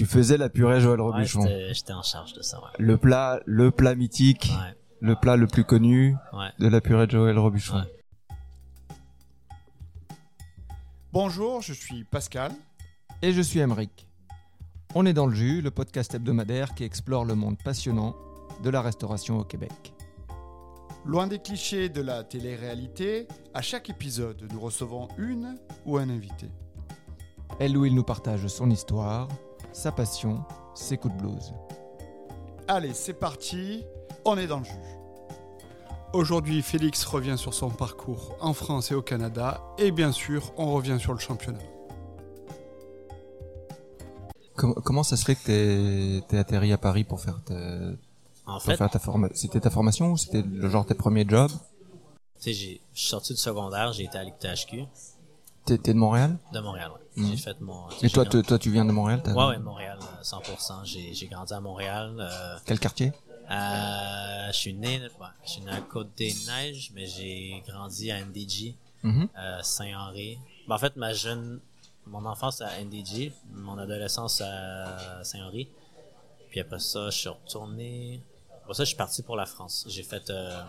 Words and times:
Tu 0.00 0.06
faisais 0.06 0.38
la 0.38 0.48
purée 0.48 0.80
Joël 0.80 0.98
Robuchon. 0.98 1.42
j'étais 1.42 1.74
j'étais 1.74 1.92
en 1.92 2.02
charge 2.02 2.32
de 2.32 2.40
ça, 2.40 2.58
ouais. 2.58 2.70
le 2.78 2.96
plat, 2.96 3.38
le 3.44 3.70
plat 3.70 3.94
mythique, 3.94 4.50
Ouais, 4.58 4.74
le 5.02 5.14
plat 5.14 5.36
le 5.36 5.46
plus 5.46 5.62
connu 5.62 6.16
ouais. 6.32 6.48
de 6.58 6.68
la 6.68 6.80
purée 6.80 7.06
de 7.06 7.10
Joël 7.10 7.38
Robuchon. 7.38 7.76
Ouais. 7.76 8.36
Bonjour, 11.12 11.60
je 11.60 11.74
suis 11.74 12.04
Pascal. 12.04 12.50
Et 13.20 13.34
je 13.34 13.42
suis 13.42 13.58
Emeric. 13.60 14.08
On 14.94 15.04
est 15.04 15.12
dans 15.12 15.26
le 15.26 15.34
jus, 15.34 15.60
le 15.60 15.70
podcast 15.70 16.14
hebdomadaire 16.14 16.74
qui 16.74 16.84
explore 16.84 17.26
le 17.26 17.34
monde 17.34 17.58
passionnant 17.62 18.16
de 18.62 18.70
la 18.70 18.80
restauration 18.80 19.38
au 19.38 19.44
Québec. 19.44 19.92
Loin 21.04 21.26
des 21.26 21.40
clichés 21.40 21.90
de 21.90 22.00
la 22.00 22.24
télé-réalité, 22.24 23.28
à 23.52 23.60
chaque 23.60 23.90
épisode, 23.90 24.48
nous 24.50 24.60
recevons 24.60 25.08
une 25.18 25.58
ou 25.84 25.98
un 25.98 26.08
invité. 26.08 26.48
Elle 27.58 27.76
où 27.76 27.84
il 27.84 27.94
nous 27.94 28.04
partage 28.04 28.46
son 28.46 28.70
histoire, 28.70 29.28
sa 29.72 29.92
passion, 29.92 30.42
ses 30.74 30.96
coups 30.98 31.14
de 31.16 31.20
blues. 31.22 31.54
Allez, 32.68 32.94
c'est 32.94 33.14
parti, 33.14 33.84
on 34.24 34.36
est 34.38 34.46
dans 34.46 34.58
le 34.60 34.64
jus. 34.64 34.72
Aujourd'hui, 36.12 36.60
Félix 36.62 37.04
revient 37.04 37.36
sur 37.38 37.54
son 37.54 37.70
parcours 37.70 38.34
en 38.40 38.52
France 38.52 38.90
et 38.90 38.94
au 38.94 39.02
Canada, 39.02 39.60
et 39.78 39.90
bien 39.92 40.12
sûr, 40.12 40.52
on 40.56 40.72
revient 40.72 40.98
sur 40.98 41.12
le 41.12 41.18
championnat. 41.20 41.60
Com- 44.56 44.74
comment 44.84 45.02
ça 45.02 45.16
se 45.16 45.24
fait 45.24 45.36
que 45.36 45.44
t'es, 46.20 46.26
t'es 46.28 46.36
atterri 46.38 46.72
à 46.72 46.78
Paris 46.78 47.04
pour 47.04 47.20
faire 47.20 47.40
ta, 47.44 47.54
En 48.46 48.54
pour 48.54 48.62
fait, 48.62 48.76
faire 48.76 48.90
ta 48.90 48.98
formation 48.98 49.34
C'était 49.36 49.60
ta 49.60 49.70
formation 49.70 50.12
ou 50.12 50.16
c'était 50.16 50.42
le 50.42 50.68
genre 50.68 50.84
tes 50.84 50.94
premiers 50.94 51.26
jobs? 51.26 51.50
Tu 51.50 52.42
sais, 52.42 52.52
j'ai- 52.52 52.80
je 52.92 53.00
suis 53.00 53.08
sorti 53.08 53.32
du 53.32 53.38
secondaire, 53.38 53.92
j'ai 53.92 54.04
été 54.04 54.18
à 54.18 54.24
l'UQTHQ 54.24 54.84
T'es, 55.78 55.92
de 55.94 55.98
Montréal? 55.98 56.36
De 56.52 56.60
Montréal, 56.60 56.90
ouais. 56.92 57.22
Mhm. 57.22 57.30
J'ai 57.30 57.36
fait 57.36 57.60
mon... 57.60 57.88
Et 58.02 58.10
toi, 58.10 58.24
te- 58.24 58.40
toi, 58.40 58.58
tu 58.58 58.70
viens 58.70 58.84
de 58.84 58.92
Montréal 58.92 59.20
t'as- 59.22 59.34
Ouais, 59.34 59.58
Montréal, 59.58 59.98
euh, 60.00 60.22
100%. 60.22 60.84
J'ai 60.84 61.12
j'ai 61.14 61.26
grandi 61.26 61.52
à 61.52 61.60
Montréal. 61.60 62.16
Euh, 62.18 62.56
Quel 62.64 62.78
quartier? 62.78 63.12
euh, 63.50 64.46
je 64.52 64.56
suis 64.56 64.72
né, 64.74 65.00
ouais, 65.00 65.26
je 65.44 65.50
suis 65.50 65.62
né 65.62 65.70
à 65.72 65.80
Côte-des-Neiges, 65.80 66.92
mais 66.94 67.06
j'ai 67.06 67.62
grandi 67.66 68.10
à 68.10 68.18
NDG, 68.20 68.74
Mhm. 69.02 69.28
euh, 69.36 69.62
Saint-Henri. 69.62 70.38
Ben, 70.68 70.76
en 70.76 70.78
fait, 70.78 70.94
ma 70.96 71.12
jeune, 71.12 71.60
mon 72.06 72.24
enfance 72.26 72.60
à 72.60 72.78
NDG, 72.80 73.32
mon 73.52 73.76
adolescence 73.78 74.40
à 74.40 75.22
Saint-Henri. 75.24 75.68
Puis 76.50 76.60
après 76.60 76.78
ça, 76.80 77.10
je 77.10 77.18
suis 77.18 77.28
retourné. 77.28 78.20
Après 78.62 78.74
ça, 78.74 78.84
je 78.84 78.88
suis 78.88 78.96
parti 78.96 79.22
pour 79.22 79.36
la 79.36 79.46
France. 79.46 79.84
J'ai 79.88 80.02
fait 80.02 80.30
euh, 80.30 80.62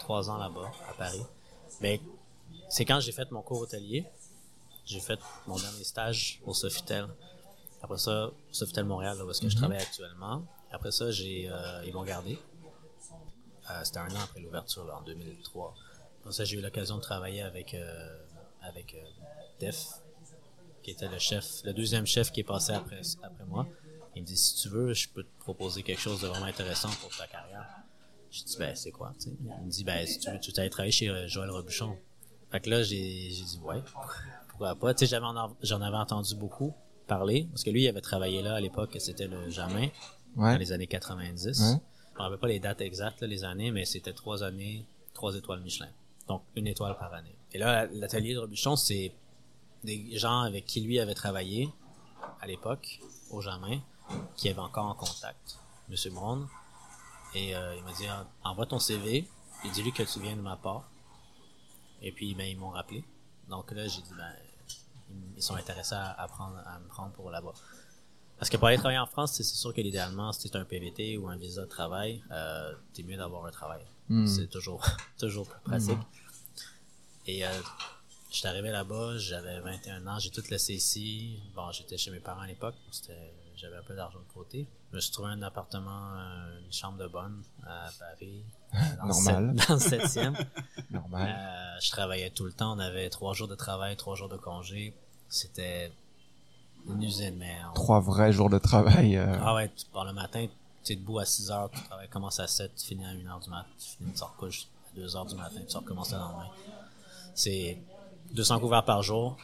trois 0.00 0.30
ans 0.30 0.36
là-bas, 0.38 0.70
à 0.88 0.92
Paris. 0.94 1.22
Mais 1.80 2.00
c'est 2.68 2.84
quand 2.84 3.00
j'ai 3.00 3.12
fait 3.12 3.30
mon 3.30 3.42
cours 3.42 3.60
hôtelier. 3.60 4.04
J'ai 4.86 5.00
fait 5.00 5.18
mon 5.48 5.56
dernier 5.56 5.82
stage 5.82 6.40
au 6.46 6.54
Sofitel. 6.54 7.08
Après 7.82 7.98
ça, 7.98 8.30
Sofitel 8.52 8.84
Montréal, 8.84 9.18
là, 9.18 9.24
où 9.24 9.30
est-ce 9.30 9.40
que 9.40 9.48
je 9.48 9.56
travaille 9.56 9.82
actuellement. 9.82 10.46
Après 10.70 10.92
ça, 10.92 11.10
j'ai, 11.10 11.48
euh, 11.50 11.84
ils 11.84 11.92
m'ont 11.92 12.04
gardé. 12.04 12.38
Euh, 13.68 13.80
c'était 13.82 13.98
un 13.98 14.08
an 14.10 14.20
après 14.22 14.40
l'ouverture, 14.40 14.88
en 14.96 15.02
2003. 15.02 15.74
Après 16.20 16.32
ça, 16.32 16.44
j'ai 16.44 16.56
eu 16.56 16.60
l'occasion 16.60 16.96
de 16.96 17.02
travailler 17.02 17.42
avec, 17.42 17.74
euh, 17.74 18.16
avec 18.62 18.96
Def, 19.58 19.86
qui 20.84 20.92
était 20.92 21.08
le 21.08 21.18
chef, 21.18 21.64
le 21.64 21.72
deuxième 21.72 22.06
chef 22.06 22.30
qui 22.30 22.40
est 22.40 22.44
passé 22.44 22.72
après, 22.72 23.00
après 23.24 23.44
moi. 23.44 23.66
Il 24.14 24.22
me 24.22 24.26
dit, 24.26 24.36
si 24.36 24.54
tu 24.54 24.68
veux, 24.68 24.94
je 24.94 25.08
peux 25.08 25.24
te 25.24 25.40
proposer 25.40 25.82
quelque 25.82 26.00
chose 26.00 26.20
de 26.20 26.28
vraiment 26.28 26.46
intéressant 26.46 26.90
pour 27.00 27.14
ta 27.16 27.26
carrière. 27.26 27.68
Je 28.30 28.44
dis, 28.44 28.56
ben, 28.56 28.74
c'est 28.76 28.92
quoi? 28.92 29.14
Il 29.26 29.66
me 29.66 29.70
dit, 29.70 29.82
ben, 29.82 30.06
si 30.06 30.20
tu 30.20 30.30
veux, 30.30 30.38
tu 30.38 30.52
t'allais 30.52 30.70
travailler 30.70 30.92
chez 30.92 31.28
Joël 31.28 31.50
Robuchon. 31.50 31.98
Fait 32.52 32.60
que 32.60 32.70
là, 32.70 32.84
j'ai, 32.84 33.30
j'ai 33.30 33.44
dit, 33.44 33.58
ouais, 33.64 33.82
pourquoi 34.58 34.74
pas. 34.74 34.94
Tu 34.94 35.00
sais, 35.00 35.10
j'avais 35.10 35.26
en- 35.26 35.56
j'en 35.62 35.80
avais 35.80 35.96
entendu 35.96 36.34
beaucoup 36.34 36.74
parler, 37.06 37.46
parce 37.50 37.62
que 37.62 37.70
lui, 37.70 37.84
il 37.84 37.88
avait 37.88 38.00
travaillé 38.00 38.42
là 38.42 38.54
à 38.56 38.60
l'époque, 38.60 38.96
c'était 38.98 39.28
le 39.28 39.48
Jamin, 39.50 39.88
dans 40.52 40.58
les 40.58 40.72
années 40.72 40.86
90. 40.86 41.60
Ouais. 41.60 41.80
Je 42.12 42.18
me 42.18 42.22
rappelle 42.22 42.38
pas 42.38 42.48
les 42.48 42.60
dates 42.60 42.80
exactes, 42.80 43.20
là, 43.20 43.26
les 43.26 43.44
années, 43.44 43.70
mais 43.70 43.84
c'était 43.84 44.12
trois 44.12 44.42
années, 44.42 44.86
trois 45.14 45.34
étoiles 45.36 45.60
Michelin. 45.60 45.88
Donc, 46.28 46.42
une 46.56 46.66
étoile 46.66 46.96
par 46.98 47.12
année. 47.14 47.36
Et 47.52 47.58
là, 47.58 47.86
l'atelier 47.86 48.34
de 48.34 48.38
Robuchon, 48.40 48.74
c'est 48.76 49.12
des 49.84 50.16
gens 50.18 50.40
avec 50.40 50.66
qui 50.66 50.80
lui 50.80 50.98
avait 50.98 51.14
travaillé 51.14 51.68
à 52.40 52.46
l'époque, 52.46 52.98
au 53.30 53.40
Jamin, 53.40 53.78
qui 54.36 54.48
avaient 54.48 54.58
encore 54.60 54.86
en 54.86 54.94
contact, 54.94 55.58
Monsieur 55.88 56.10
Brown. 56.10 56.46
Et 57.34 57.54
euh, 57.54 57.76
il 57.76 57.84
m'a 57.84 57.92
dit, 57.92 58.06
envoie 58.44 58.66
ton 58.66 58.78
CV, 58.78 59.28
et 59.64 59.68
dis-lui 59.72 59.92
que 59.92 60.02
tu 60.02 60.20
viens 60.20 60.36
de 60.36 60.40
ma 60.40 60.56
part. 60.56 60.88
Et 62.02 62.10
puis, 62.12 62.34
ben, 62.34 62.44
ils 62.46 62.56
m'ont 62.58 62.70
rappelé. 62.70 63.04
Donc 63.48 63.70
là, 63.72 63.86
j'ai 63.86 64.00
dit, 64.02 64.12
ben, 64.16 64.32
ils- 65.36 65.42
sont 65.42 65.54
intéressés 65.56 65.94
à, 65.94 66.10
à 66.12 66.26
prendre, 66.28 66.58
à 66.66 66.78
me 66.78 66.86
prendre 66.88 67.12
pour 67.12 67.30
là-bas. 67.30 67.52
Parce 68.38 68.50
que 68.50 68.56
pour 68.56 68.68
aller 68.68 68.76
travailler 68.76 68.98
en 68.98 69.06
France, 69.06 69.32
c'est 69.32 69.42
sûr 69.44 69.72
que 69.72 69.80
l'idéalement, 69.80 70.32
si 70.32 70.50
tu 70.50 70.56
un 70.56 70.64
PVT 70.64 71.16
ou 71.16 71.28
un 71.28 71.36
visa 71.36 71.62
de 71.62 71.66
travail, 71.68 72.22
euh, 72.30 72.74
t'es 72.92 73.02
mieux 73.02 73.16
d'avoir 73.16 73.46
un 73.46 73.50
travail. 73.50 73.82
Hmm. 74.08 74.26
C'est 74.26 74.48
toujours, 74.48 74.84
toujours 75.18 75.46
plus 75.48 75.60
pratique. 75.62 75.98
Et 77.26 77.46
euh, 77.46 77.50
je 78.30 78.36
suis 78.36 78.46
arrivé 78.46 78.70
là-bas, 78.70 79.16
j'avais 79.18 79.60
21 79.60 80.06
ans, 80.06 80.18
j'ai 80.18 80.30
tout 80.30 80.42
laissé 80.50 80.74
ici. 80.74 81.40
Bon, 81.54 81.70
j'étais 81.72 81.96
chez 81.96 82.10
mes 82.10 82.20
parents 82.20 82.42
à 82.42 82.46
l'époque, 82.46 82.74
c'était- 82.90 83.32
j'avais 83.56 83.76
un 83.76 83.82
peu 83.82 83.94
d'argent 83.96 84.18
de 84.18 84.32
côté. 84.34 84.66
Je 84.90 84.96
me 84.96 85.00
suis 85.00 85.12
trouvé 85.12 85.30
un 85.30 85.42
appartement, 85.42 86.14
euh, 86.16 86.60
une 86.64 86.72
chambre 86.72 86.98
de 86.98 87.06
bonne 87.08 87.42
à 87.66 87.88
Paris. 87.98 88.44
dans 88.72 89.04
le 89.04 89.08
Normal. 89.08 89.54
sept- 89.58 89.68
Dans 89.68 89.74
le 89.74 89.80
septième. 89.80 90.36
Normal. 90.90 91.34
Euh, 91.36 91.80
je 91.80 91.90
travaillais 91.90 92.30
tout 92.30 92.44
le 92.44 92.52
temps. 92.52 92.72
On 92.76 92.78
avait 92.78 93.08
trois 93.10 93.32
jours 93.34 93.48
de 93.48 93.54
travail, 93.54 93.96
trois 93.96 94.14
jours 94.14 94.28
de 94.28 94.36
congé. 94.36 94.94
C'était 95.28 95.92
une 96.88 97.02
usine, 97.02 97.36
mais 97.36 97.56
on- 97.70 97.74
Trois 97.74 98.00
vrais 98.00 98.32
jours 98.32 98.50
de 98.50 98.58
travail. 98.58 99.16
euh, 99.16 99.36
ah 99.42 99.54
ouais, 99.54 99.70
tu 99.76 99.86
pars 99.86 100.04
le 100.04 100.12
matin, 100.12 100.46
tu 100.84 100.92
es 100.92 100.96
debout 100.96 101.18
à 101.18 101.24
6 101.24 101.50
heures, 101.50 101.70
tu 101.70 101.82
travailles, 101.82 102.08
commence 102.08 102.38
à 102.38 102.46
7, 102.46 102.74
tu 102.76 102.86
finis 102.86 103.04
à 103.04 103.08
1 103.08 103.26
heure 103.26 103.40
du 103.40 103.50
matin, 103.50 103.68
tu 103.78 103.96
finis, 103.96 104.12
tu 104.12 104.22
recouches 104.22 104.68
à 104.92 104.96
2 104.96 105.16
heures 105.16 105.26
du 105.26 105.34
matin, 105.34 105.60
tu 105.68 105.76
recommences 105.76 106.12
le 106.12 106.18
lendemain. 106.18 106.48
C'est 107.34 107.78
200 108.32 108.60
couverts 108.60 108.84
par 108.84 109.02
jour, 109.02 109.36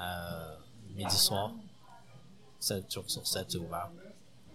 euh, 0.00 0.56
midi 0.96 1.14
soir, 1.16 1.52
7 2.60 2.92
jours 2.92 3.04
sur 3.06 3.26
7, 3.26 3.46
c'est 3.48 3.58
ouvert. 3.58 3.90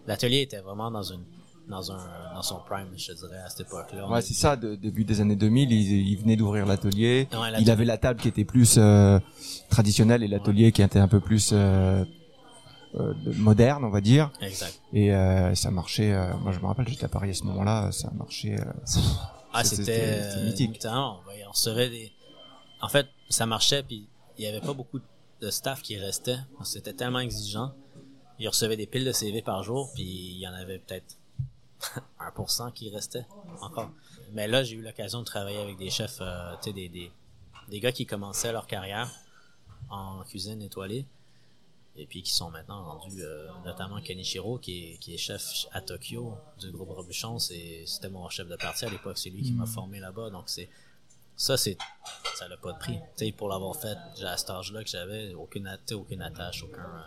L'atelier 0.07 0.41
était 0.41 0.59
vraiment 0.59 0.91
dans 0.91 1.03
une 1.03 1.23
dans 1.69 1.93
un 1.93 2.33
dans 2.33 2.41
son 2.41 2.57
prime, 2.59 2.87
je 2.97 3.13
te 3.13 3.17
dirais, 3.17 3.37
à 3.37 3.47
cette 3.49 3.67
époque-là. 3.67 4.09
Ouais, 4.09 4.19
est- 4.19 4.21
c'est 4.21 4.33
ça, 4.33 4.57
de, 4.57 4.75
début 4.75 5.05
des 5.05 5.21
années 5.21 5.37
2000, 5.37 5.71
il, 5.71 6.07
il 6.09 6.17
venait 6.17 6.35
d'ouvrir 6.35 6.65
l'atelier. 6.65 7.29
Ouais, 7.31 7.53
il 7.61 7.71
avait 7.71 7.85
la 7.85 7.97
table 7.97 8.19
qui 8.19 8.27
était 8.27 8.43
plus 8.43 8.75
euh, 8.77 9.17
traditionnelle 9.69 10.23
et 10.23 10.27
l'atelier 10.27 10.73
qui 10.73 10.81
était 10.81 10.99
un 10.99 11.07
peu 11.07 11.21
plus 11.21 11.51
euh, 11.53 12.03
euh, 12.95 13.13
moderne, 13.37 13.85
on 13.85 13.89
va 13.89 14.01
dire. 14.01 14.29
Exact. 14.41 14.77
Et 14.91 15.15
euh, 15.15 15.55
ça 15.55 15.71
marchait. 15.71 16.11
euh, 16.11 16.33
moi, 16.41 16.51
je 16.51 16.59
me 16.59 16.65
rappelle, 16.65 16.85
j'étais 16.89 17.05
à 17.05 17.09
Paris 17.09 17.29
à 17.29 17.33
ce 17.33 17.43
moment-là, 17.45 17.93
ça 17.93 18.11
marchait. 18.11 18.59
euh, 18.59 18.65
Ah, 19.53 19.63
C'était- 19.63 20.43
mythique. 20.43 20.69
mythique. 20.71 20.85
on 20.91 21.49
recevait 21.49 21.89
des. 21.89 22.11
En 22.81 22.89
fait, 22.89 23.07
ça 23.29 23.45
marchait, 23.45 23.83
puis 23.83 24.05
il 24.37 24.43
y 24.43 24.47
avait 24.47 24.59
pas 24.59 24.73
beaucoup 24.73 24.99
de 25.39 25.49
staff 25.49 25.81
qui 25.81 25.95
restait. 25.97 26.35
C'était 26.63 26.91
tellement 26.93 27.19
exigeant. 27.19 27.71
Ils 28.39 28.47
recevaient 28.47 28.77
des 28.77 28.87
piles 28.87 29.05
de 29.05 29.11
CV 29.11 29.41
par 29.41 29.63
jour, 29.63 29.91
puis 29.93 30.03
il 30.03 30.39
y 30.39 30.47
en 30.47 30.53
avait 30.53 30.79
peut-être 30.79 31.17
1% 32.19 32.73
qui 32.73 32.89
restait 32.89 33.25
encore. 33.61 33.91
Mais 34.31 34.47
là, 34.47 34.63
j'ai 34.63 34.75
eu 34.75 34.81
l'occasion 34.81 35.19
de 35.19 35.25
travailler 35.25 35.59
avec 35.59 35.77
des 35.77 35.89
chefs, 35.89 36.19
euh, 36.21 36.55
tu 36.61 36.69
sais, 36.69 36.73
des, 36.73 36.89
des, 36.89 37.11
des 37.69 37.79
gars 37.79 37.91
qui 37.91 38.05
commençaient 38.05 38.51
leur 38.51 38.67
carrière 38.67 39.11
en 39.89 40.23
cuisine 40.23 40.61
étoilée. 40.61 41.05
Et 41.95 42.07
puis 42.07 42.23
qui 42.23 42.33
sont 42.33 42.49
maintenant 42.49 42.83
rendus, 42.83 43.21
euh, 43.21 43.47
notamment 43.65 44.01
Kenichiro, 44.01 44.57
qui 44.57 44.93
est, 44.93 44.97
qui 44.97 45.13
est 45.13 45.17
chef 45.17 45.67
à 45.71 45.79
Tokyo 45.79 46.35
du 46.59 46.71
groupe 46.71 46.89
Robuchon. 46.89 47.37
C'est, 47.37 47.83
c'était 47.85 48.09
mon 48.09 48.27
chef 48.29 48.47
de 48.47 48.55
partie 48.55 48.85
à 48.85 48.89
l'époque. 48.89 49.19
C'est 49.19 49.29
lui 49.29 49.43
qui 49.43 49.51
m'a 49.51 49.67
formé 49.67 49.99
là-bas. 49.99 50.31
Donc 50.31 50.45
c'est, 50.49 50.69
ça, 51.35 51.55
c'est, 51.55 51.77
ça 52.33 52.47
n'a 52.47 52.57
pas 52.57 52.73
de 52.73 52.79
prix. 52.79 52.97
Tu 53.15 53.25
sais, 53.27 53.31
pour 53.31 53.47
l'avoir 53.47 53.75
fait, 53.75 53.95
à 54.25 54.37
cet 54.37 54.49
âge-là 54.49 54.83
que 54.83 54.89
j'avais 54.89 55.35
aucune, 55.35 55.69
aucune 55.91 56.23
attache, 56.23 56.63
aucun, 56.63 56.81
euh, 56.81 57.01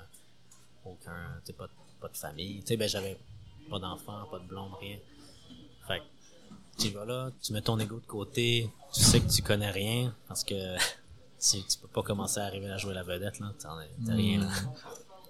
aucun, 0.87 1.27
tu 1.41 1.47
sais, 1.47 1.53
pas, 1.53 1.67
de- 1.67 1.73
pas 2.01 2.09
de 2.09 2.17
famille. 2.17 2.61
Tu 2.61 2.69
sais, 2.69 2.77
ben, 2.77 2.89
j'avais 2.89 3.19
pas 3.69 3.79
d'enfant, 3.79 4.25
pas 4.31 4.39
de 4.39 4.45
blonde, 4.45 4.73
rien. 4.81 4.99
Fait 5.87 6.01
que, 6.01 6.55
tu 6.83 6.91
vas 6.91 7.05
là, 7.05 7.31
tu 7.43 7.53
mets 7.53 7.63
ton 7.63 7.79
ego 7.79 8.01
de 8.01 8.07
côté, 8.07 8.71
tu 8.93 9.01
sais 9.01 9.21
que 9.21 9.29
tu 9.31 9.43
connais 9.43 9.71
rien, 9.71 10.15
parce 10.29 10.45
que 10.45 10.77
tu, 11.41 11.63
tu 11.65 11.79
peux 11.79 11.89
pas 11.89 12.03
commencer 12.03 12.41
à 12.41 12.45
arriver 12.45 12.71
à 12.71 12.77
jouer 12.77 12.95
la 12.95 13.03
vedette, 13.03 13.39
là. 13.41 13.53
T'as 13.59 13.75
rien, 14.15 14.41
là. 14.41 14.49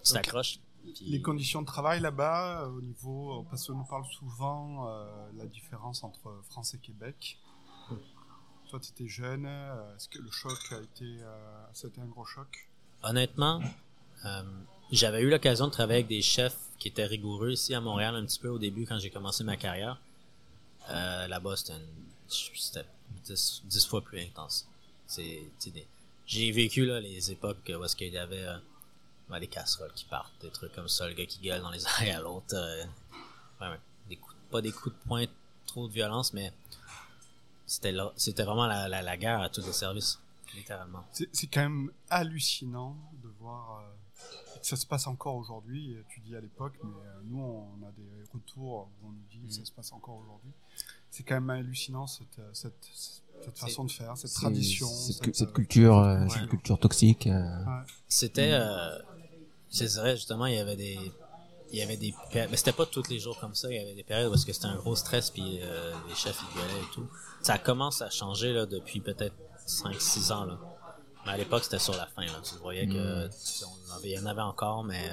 Tu 0.05 0.13
t'accroches. 0.13 0.59
Les 1.01 1.21
conditions 1.21 1.63
de 1.63 1.67
travail 1.67 2.01
là-bas, 2.01 2.63
euh, 2.63 2.69
au 2.69 2.81
niveau, 2.81 3.45
parce 3.51 3.67
qu'on 3.67 3.75
nous 3.75 3.85
parle 3.85 4.05
souvent 4.07 4.89
euh, 4.89 5.29
la 5.37 5.47
différence 5.47 6.05
entre 6.05 6.41
France 6.49 6.75
et 6.75 6.79
Québec. 6.79 7.39
Toi, 8.69 8.81
tu 8.81 8.91
étais 8.91 9.09
jeune, 9.09 9.47
euh, 9.47 9.97
est-ce 9.97 10.09
que 10.09 10.19
le 10.19 10.31
choc 10.31 10.59
a 10.73 10.81
été, 10.81 11.05
euh, 11.23 11.65
c'était 11.73 12.01
un 12.01 12.07
gros 12.07 12.25
choc? 12.25 12.69
Honnêtement, 13.03 13.61
euh, 14.25 14.43
j'avais 14.93 15.21
eu 15.23 15.31
l'occasion 15.31 15.67
de 15.67 15.73
travailler 15.73 16.01
avec 16.01 16.09
des 16.09 16.23
chefs 16.23 16.57
qui 16.79 16.89
étaient 16.89 17.07
rigoureux 17.07 17.53
ici 17.53 17.75
à 17.75 17.81
Montréal 17.81 18.15
un 18.15 18.25
petit 18.25 18.39
peu 18.39 18.49
au 18.49 18.59
début 18.59 18.87
quand 18.87 18.99
j'ai 18.99 19.11
commencé 19.11 19.43
ma 19.45 19.57
carrière. 19.57 19.99
Euh, 20.91 21.27
Là-bas, 21.27 21.57
c'était 21.57 21.73
une- 21.75 22.05
c'était 22.29 22.85
10, 23.25 23.63
10 23.65 23.87
fois 23.87 24.03
plus 24.03 24.21
intense. 24.21 24.67
J'ai 26.27 26.51
vécu 26.53 26.85
là, 26.87 27.01
les 27.01 27.31
époques 27.31 27.71
où 27.77 27.85
est-ce 27.85 27.95
qu'il 27.97 28.13
y 28.13 28.19
avait 28.19 28.45
euh, 28.45 28.57
ben, 29.29 29.39
des 29.41 29.47
casseroles 29.47 29.93
qui 29.95 30.05
partent, 30.05 30.33
des 30.43 30.51
trucs 30.51 30.73
comme 30.75 30.89
ça, 30.89 31.07
le 31.09 31.15
gars 31.15 31.27
qui 31.27 31.39
gueule 31.41 31.61
dans 31.63 31.71
les 31.71 31.85
oreilles 31.87 32.11
à 32.11 32.21
l'autre. 32.21 32.55
euh, 32.55 32.85
ouais, 33.61 33.79
des 34.09 34.17
coups, 34.17 34.35
pas 34.51 34.61
des 34.61 34.73
coups 34.73 34.95
de 34.95 35.09
poing, 35.09 35.25
trop 35.67 35.87
de 35.89 35.93
violence, 35.93 36.33
mais 36.33 36.53
c'était 37.67 37.95
c'était 38.17 38.45
vraiment 38.45 38.67
la, 38.67 38.89
la, 38.89 39.03
la 39.03 39.17
guerre 39.17 39.41
à 39.41 39.49
tous 39.49 39.65
les 39.67 39.73
services, 39.73 40.19
littéralement. 40.55 41.05
C'est 41.33 41.47
quand 41.47 41.63
même 41.63 41.91
hallucinant 42.11 42.97
de 43.23 43.29
voir 43.41 43.81
euh, 43.81 43.93
ça 44.63 44.77
se 44.77 44.87
passe 44.87 45.07
encore 45.07 45.37
aujourd'hui. 45.37 45.93
Et 45.93 46.05
Tu 46.09 46.21
dis 46.21 46.35
à 46.37 46.41
l'époque, 46.41 46.75
mais 46.83 46.91
euh, 46.91 47.21
nous, 47.25 47.41
on 47.41 47.87
a 47.87 47.91
des 47.93 48.25
retours 48.33 48.89
où 49.03 49.09
on 49.09 49.11
nous 49.13 49.25
dit 49.31 49.41
que 49.47 49.53
ça 49.55 49.65
se 49.65 49.73
passe 49.73 49.93
encore 49.93 50.17
aujourd'hui. 50.19 50.51
C'est 51.11 51.23
quand 51.23 51.35
même 51.37 51.51
hallucinant 51.51 52.07
cette, 52.07 52.39
euh, 52.39 52.51
cette, 52.53 52.75
cette 53.43 53.59
façon 53.59 53.85
de 53.85 53.91
faire, 53.93 54.17
cette 54.17 54.33
tradition. 54.33 54.89
cette, 54.89 55.25
cette, 55.25 55.37
cette 55.37 55.49
euh, 55.49 55.53
culture, 55.53 55.99
euh, 55.99 56.23
Ouais. 56.25 56.29
cette 56.31 56.49
culture 56.49 56.79
toxique. 56.79 57.27
euh, 57.27 57.65
C'était, 58.09 58.53
euh, 58.53 58.99
c'est 59.69 59.95
vrai, 59.97 60.17
justement, 60.17 60.47
il 60.47 60.55
y 60.55 60.59
avait 60.59 60.77
des, 60.77 60.99
il 61.73 61.79
y 61.79 61.83
avait 61.83 61.97
des, 61.97 62.15
mais 62.35 62.57
c'était 62.57 62.73
pas 62.73 62.87
tous 62.87 63.09
les 63.09 63.19
jours 63.19 63.39
comme 63.41 63.55
ça, 63.55 63.69
il 63.71 63.77
y 63.77 63.79
avait 63.81 63.95
des 63.95 64.05
périodes 64.05 64.31
parce 64.31 64.45
que 64.45 64.53
c'était 64.53 64.67
un 64.67 64.77
gros 64.77 64.95
stress 64.97 65.31
puis 65.31 65.59
euh, 65.63 65.93
les 66.09 66.15
chefs 66.15 66.41
ils 66.43 66.55
gueulaient 66.61 66.83
et 66.83 66.95
tout. 66.95 67.07
Ça 67.43 67.59
commence 67.59 68.03
à 68.03 68.11
changer, 68.11 68.53
là, 68.53 68.67
depuis 68.67 69.01
peut-être 69.01 69.35
5-6 69.67 70.33
ans, 70.33 70.45
là. 70.45 70.59
Mais 71.27 71.33
à 71.33 71.37
l'époque, 71.37 71.65
c'était 71.65 71.79
sur 71.79 71.95
la 71.95 72.07
fin, 72.07 72.23
là. 72.23 72.33
Tu 72.43 72.55
voyais 72.63 72.87
que, 72.87 73.27
tu 73.27 73.33
sais, 73.33 73.65
on 73.65 73.97
avait- 73.97 74.11
il 74.11 74.15
y 74.15 74.19
en 74.19 74.27
avait 74.27 74.43
encore, 74.43 74.85
mais 74.85 75.11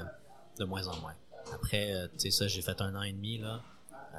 de 0.60 0.66
moins 0.66 0.88
en 0.88 0.96
moins. 1.02 1.14
Après, 1.54 1.92
euh, 1.94 2.08
tu 2.14 2.20
sais, 2.20 2.32
ça, 2.32 2.48
j'ai 2.48 2.62
fait 2.62 2.80
un 2.82 2.96
an 2.96 3.02
et 3.02 3.12
demi, 3.12 3.40
là. 3.40 3.60
Euh, 4.14 4.18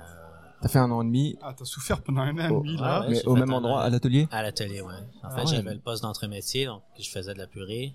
T'as 0.61 0.69
fait 0.69 0.79
un 0.79 0.91
an 0.91 1.03
et 1.03 1.05
demi? 1.05 1.39
Ah, 1.43 1.53
t'as 1.57 1.65
souffert 1.65 2.01
pendant 2.03 2.23
un 2.23 2.37
an 2.39 2.49
et 2.49 2.51
Oh, 2.51 2.61
demi, 2.61 2.77
là. 2.77 3.01
ouais. 3.03 3.07
mais 3.11 3.25
au 3.27 3.37
même 3.37 3.53
endroit, 3.53 3.79
an. 3.81 3.85
à 3.85 3.91
l'atelier? 3.91 4.29
À 4.31 4.43
l'atelier, 4.43 4.81
ouais. 4.81 4.93
En 5.23 5.29
Ah 5.29 5.31
fait, 5.31 5.41
ouais. 5.43 5.47
j'avais 5.47 5.75
le 5.75 5.81
poste 5.81 6.03
d'entremétier, 6.03 6.67
donc 6.67 6.83
je 6.99 7.09
faisais 7.09 7.35
de 7.35 7.39
la 7.39 7.47
purée. 7.47 7.95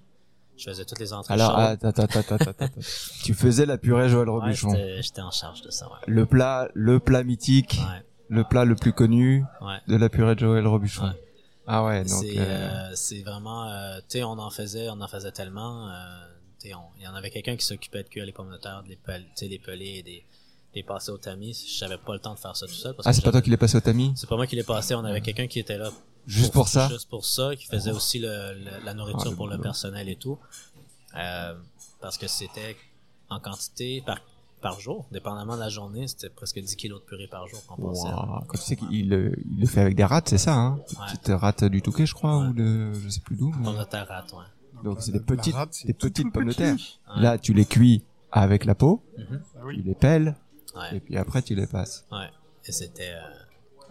Je 0.57 0.69
faisais 0.69 0.83
toutes 0.85 0.99
les 0.99 1.13
entrées 1.13 1.33
Alors, 1.35 1.57
attends, 1.57 1.87
attends, 1.87 2.03
attends, 2.03 2.35
attends, 2.35 2.51
attends. 2.51 2.67
tu 3.23 3.33
faisais 3.33 3.65
la 3.65 3.77
purée 3.77 4.09
Joël 4.09 4.27
Ouais, 4.29 4.39
Robuchon. 4.39 4.71
j'étais 4.71 5.01
j'étais 5.01 5.21
en 5.21 5.31
charge 5.31 5.61
de 5.61 5.71
ça, 5.71 5.87
ouais. 5.87 5.97
le 6.05 6.25
plat, 6.25 6.67
le 6.73 6.99
plat 6.99 7.23
mythique, 7.23 7.79
Ouais, 7.81 8.03
le 8.27 8.43
plat 8.43 8.65
le 8.65 8.75
plus 8.75 8.91
connu 8.91 9.45
ouais. 9.61 9.77
de 9.87 9.95
la 9.95 10.09
purée 10.09 10.35
de 10.35 10.41
Joël 10.41 10.67
Robuchon. 10.67 11.13
Ah 11.71 11.85
ouais, 11.85 11.99
donc 11.99 12.07
C'est 12.23 12.37
euh, 12.39 12.89
euh, 12.89 12.91
c'est 12.95 13.21
vraiment, 13.21 13.69
euh, 13.69 13.99
tu 14.09 14.17
sais, 14.17 14.23
on 14.23 14.37
en 14.39 14.49
faisait, 14.49 14.89
on 14.89 14.99
en 14.99 15.07
faisait 15.07 15.31
tellement. 15.31 15.89
euh, 15.89 15.93
tu 16.59 16.69
sais, 16.69 16.73
on- 16.73 16.89
Il 16.97 17.03
y 17.03 17.07
en 17.07 17.13
avait 17.15 17.29
quelqu'un 17.29 17.55
qui 17.55 17.63
s'occupait 17.65 18.03
de 18.03 18.09
cuire 18.09 18.25
les 18.25 18.31
pommes 18.31 18.51
de 18.51 18.57
terre, 18.57 18.81
de 18.83 18.89
les 18.89 18.95
pel- 18.97 19.23
tu 19.23 19.29
sais, 19.35 19.47
les 19.47 19.59
peler 19.59 19.97
et 19.99 20.03
des, 20.03 20.25
des 20.73 20.83
passer 20.83 21.11
au 21.11 21.17
tamis. 21.17 21.53
J'avais 21.77 21.97
pas 21.99 22.13
le 22.13 22.19
temps 22.19 22.33
de 22.33 22.39
faire 22.39 22.55
ça 22.55 22.65
tout 22.65 22.73
seul. 22.73 22.95
Parce 22.95 23.07
ah 23.07 23.13
c'est 23.13 23.23
pas 23.23 23.31
toi 23.31 23.41
qui 23.41 23.49
l'es 23.51 23.57
passé 23.57 23.77
au 23.77 23.81
tamis? 23.81 24.13
C'est 24.15 24.27
pas 24.27 24.35
moi 24.35 24.47
qui 24.47 24.55
l'ai 24.55 24.63
passé. 24.63 24.95
On 24.95 25.05
avait 25.05 25.21
quelqu'un 25.21 25.47
qui 25.47 25.59
était 25.59 25.77
là 25.77 25.91
Juste 26.27 26.53
pour 26.53 26.67
ça? 26.67 26.87
Juste 26.89 27.09
pour 27.09 27.23
ça, 27.25 27.55
qui 27.55 27.65
faisait 27.65 27.91
aussi 27.91 28.17
le, 28.19 28.53
le- 28.55 28.83
la 28.85 28.93
nourriture 28.95 29.27
Ah, 29.27 29.29
le 29.29 29.35
pour 29.35 29.47
le 29.47 29.57
personnel 29.59 30.09
et 30.09 30.15
tout. 30.15 30.37
Euh, 31.15 31.55
parce 32.01 32.17
que 32.17 32.27
c'était 32.27 32.75
en 33.29 33.39
quantité 33.39 34.01
par, 34.05 34.19
par 34.61 34.79
jour, 34.79 35.05
dépendamment 35.11 35.55
de 35.55 35.59
la 35.61 35.69
journée, 35.69 36.07
c'était 36.07 36.29
presque 36.29 36.59
10 36.59 36.75
kilos 36.75 36.99
de 37.01 37.05
purée 37.05 37.27
par 37.27 37.47
jour 37.47 37.59
qu'on 37.65 37.89
passait. 37.89 38.07
Wow. 38.07 38.43
Quand 38.47 38.57
tu 38.57 38.63
sais 38.63 38.75
qu'il 38.75 38.91
il 38.93 39.09
le 39.09 39.65
fait 39.67 39.81
avec 39.81 39.95
des 39.95 40.03
rats, 40.03 40.21
c'est 40.25 40.37
ça, 40.37 40.53
hein? 40.55 40.79
Ouais. 40.99 41.05
petites 41.13 41.29
rats 41.29 41.69
du 41.69 41.81
Touquet, 41.81 42.05
je 42.05 42.13
crois, 42.13 42.39
Ouais. 42.39 42.47
ou 42.47 42.53
de 42.53 42.93
je 42.93 43.09
sais 43.09 43.21
plus 43.21 43.35
d'où. 43.35 43.51
mais- 43.57 43.63
Pommes 43.65 43.77
de 43.79 43.83
terre 43.85 44.07
rate, 44.07 44.33
ouais. 44.33 44.83
Donc, 44.83 45.01
c'est 45.01 45.11
des 45.11 45.19
petites- 45.19 45.55
rate, 45.55 45.75
des 45.85 45.93
petites 45.93 46.31
pommes 46.31 46.45
de 46.47 46.53
terre. 46.53 46.75
Ouais. 47.15 47.21
Là, 47.21 47.37
tu 47.37 47.53
les 47.53 47.65
cuis 47.65 48.03
avec 48.31 48.65
la 48.65 48.75
peau, 48.75 49.01
Mhm. 49.17 49.41
Ah 49.55 49.59
tu 49.73 49.81
les 49.81 49.95
pelles, 49.95 50.35
et 50.93 50.99
puis 50.99 51.17
après 51.17 51.41
tu 51.41 51.55
les 51.55 51.67
passes. 51.67 52.05
ouais. 52.11 52.29
Et 52.65 52.71
c'était... 52.71 53.11
euh, 53.13 53.21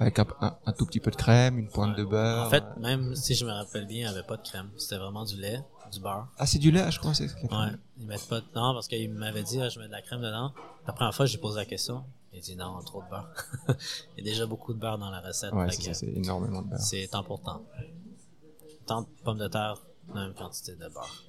Avec 0.01 0.21
un, 0.21 0.27
un, 0.41 0.57
un 0.65 0.73
tout 0.73 0.87
petit 0.87 1.01
peu 1.01 1.11
de 1.11 1.17
crème, 1.17 1.59
une 1.59 1.67
pointe 1.69 1.91
Ouais. 1.97 2.05
de 2.05 2.09
beurre. 2.09 2.47
En 2.47 2.51
fait, 2.51 2.63
même 2.79 3.17
si 3.17 3.35
je 3.35 3.45
me 3.45 3.51
rappelle 3.51 3.85
bien, 3.87 3.97
il 4.09 4.13
n'y 4.13 4.17
avait 4.19 4.27
pas 4.27 4.37
de 4.37 4.43
crème. 4.43 4.69
C'était 4.77 4.97
vraiment 4.99 5.25
du 5.25 5.35
lait, 5.37 5.59
du 5.89 6.01
beurre. 6.01 6.29
Ah, 6.39 6.47
c'est 6.47 6.59
du 6.59 6.71
lait, 6.71 6.91
je 6.91 6.99
crois, 6.99 7.15
c'est. 7.15 7.27
Ouais. 7.43 7.71
Ils 7.99 8.07
mettent 8.07 8.29
pas 8.29 8.41
de... 8.41 8.47
Non, 8.55 8.75
parce 8.75 8.89
qu'il 8.89 9.11
m'avait 9.13 9.43
dit, 9.43 9.61
ah, 9.61 9.69
je 9.69 9.79
mets 9.81 9.87
de 9.87 9.93
la 9.93 10.03
crème 10.03 10.21
dedans. 10.21 10.53
La 10.87 10.93
première 10.93 11.15
fois, 11.15 11.27
j'ai 11.27 11.39
posé 11.39 11.57
la 11.57 11.65
question. 11.65 12.05
Il 12.33 12.41
dit 12.41 12.57
non, 12.57 12.81
trop 12.83 13.03
de 13.03 13.09
beurre. 13.09 13.29
il 14.17 14.25
y 14.25 14.29
a 14.29 14.33
déjà 14.33 14.47
beaucoup 14.47 14.73
de 14.73 14.79
beurre 14.79 14.99
dans 14.99 15.11
la 15.11 15.21
recette. 15.21 15.53
Ouais, 15.53 15.71
c'est 15.71 15.79
que 15.79 15.85
ça, 15.85 15.95
c'est 15.95 16.07
énormément 16.07 16.63
de 16.63 16.69
beurre. 16.69 16.81
C'est 16.81 17.07
temps 17.09 17.25
pour 17.25 17.41
temps. 17.41 17.63
Tant 18.87 19.03
de 19.03 19.07
pommes 19.25 19.39
de 19.39 19.49
terre, 19.49 19.79
même 20.15 20.35
quantité 20.35 20.73
de 20.77 20.89
beurre. 20.89 21.25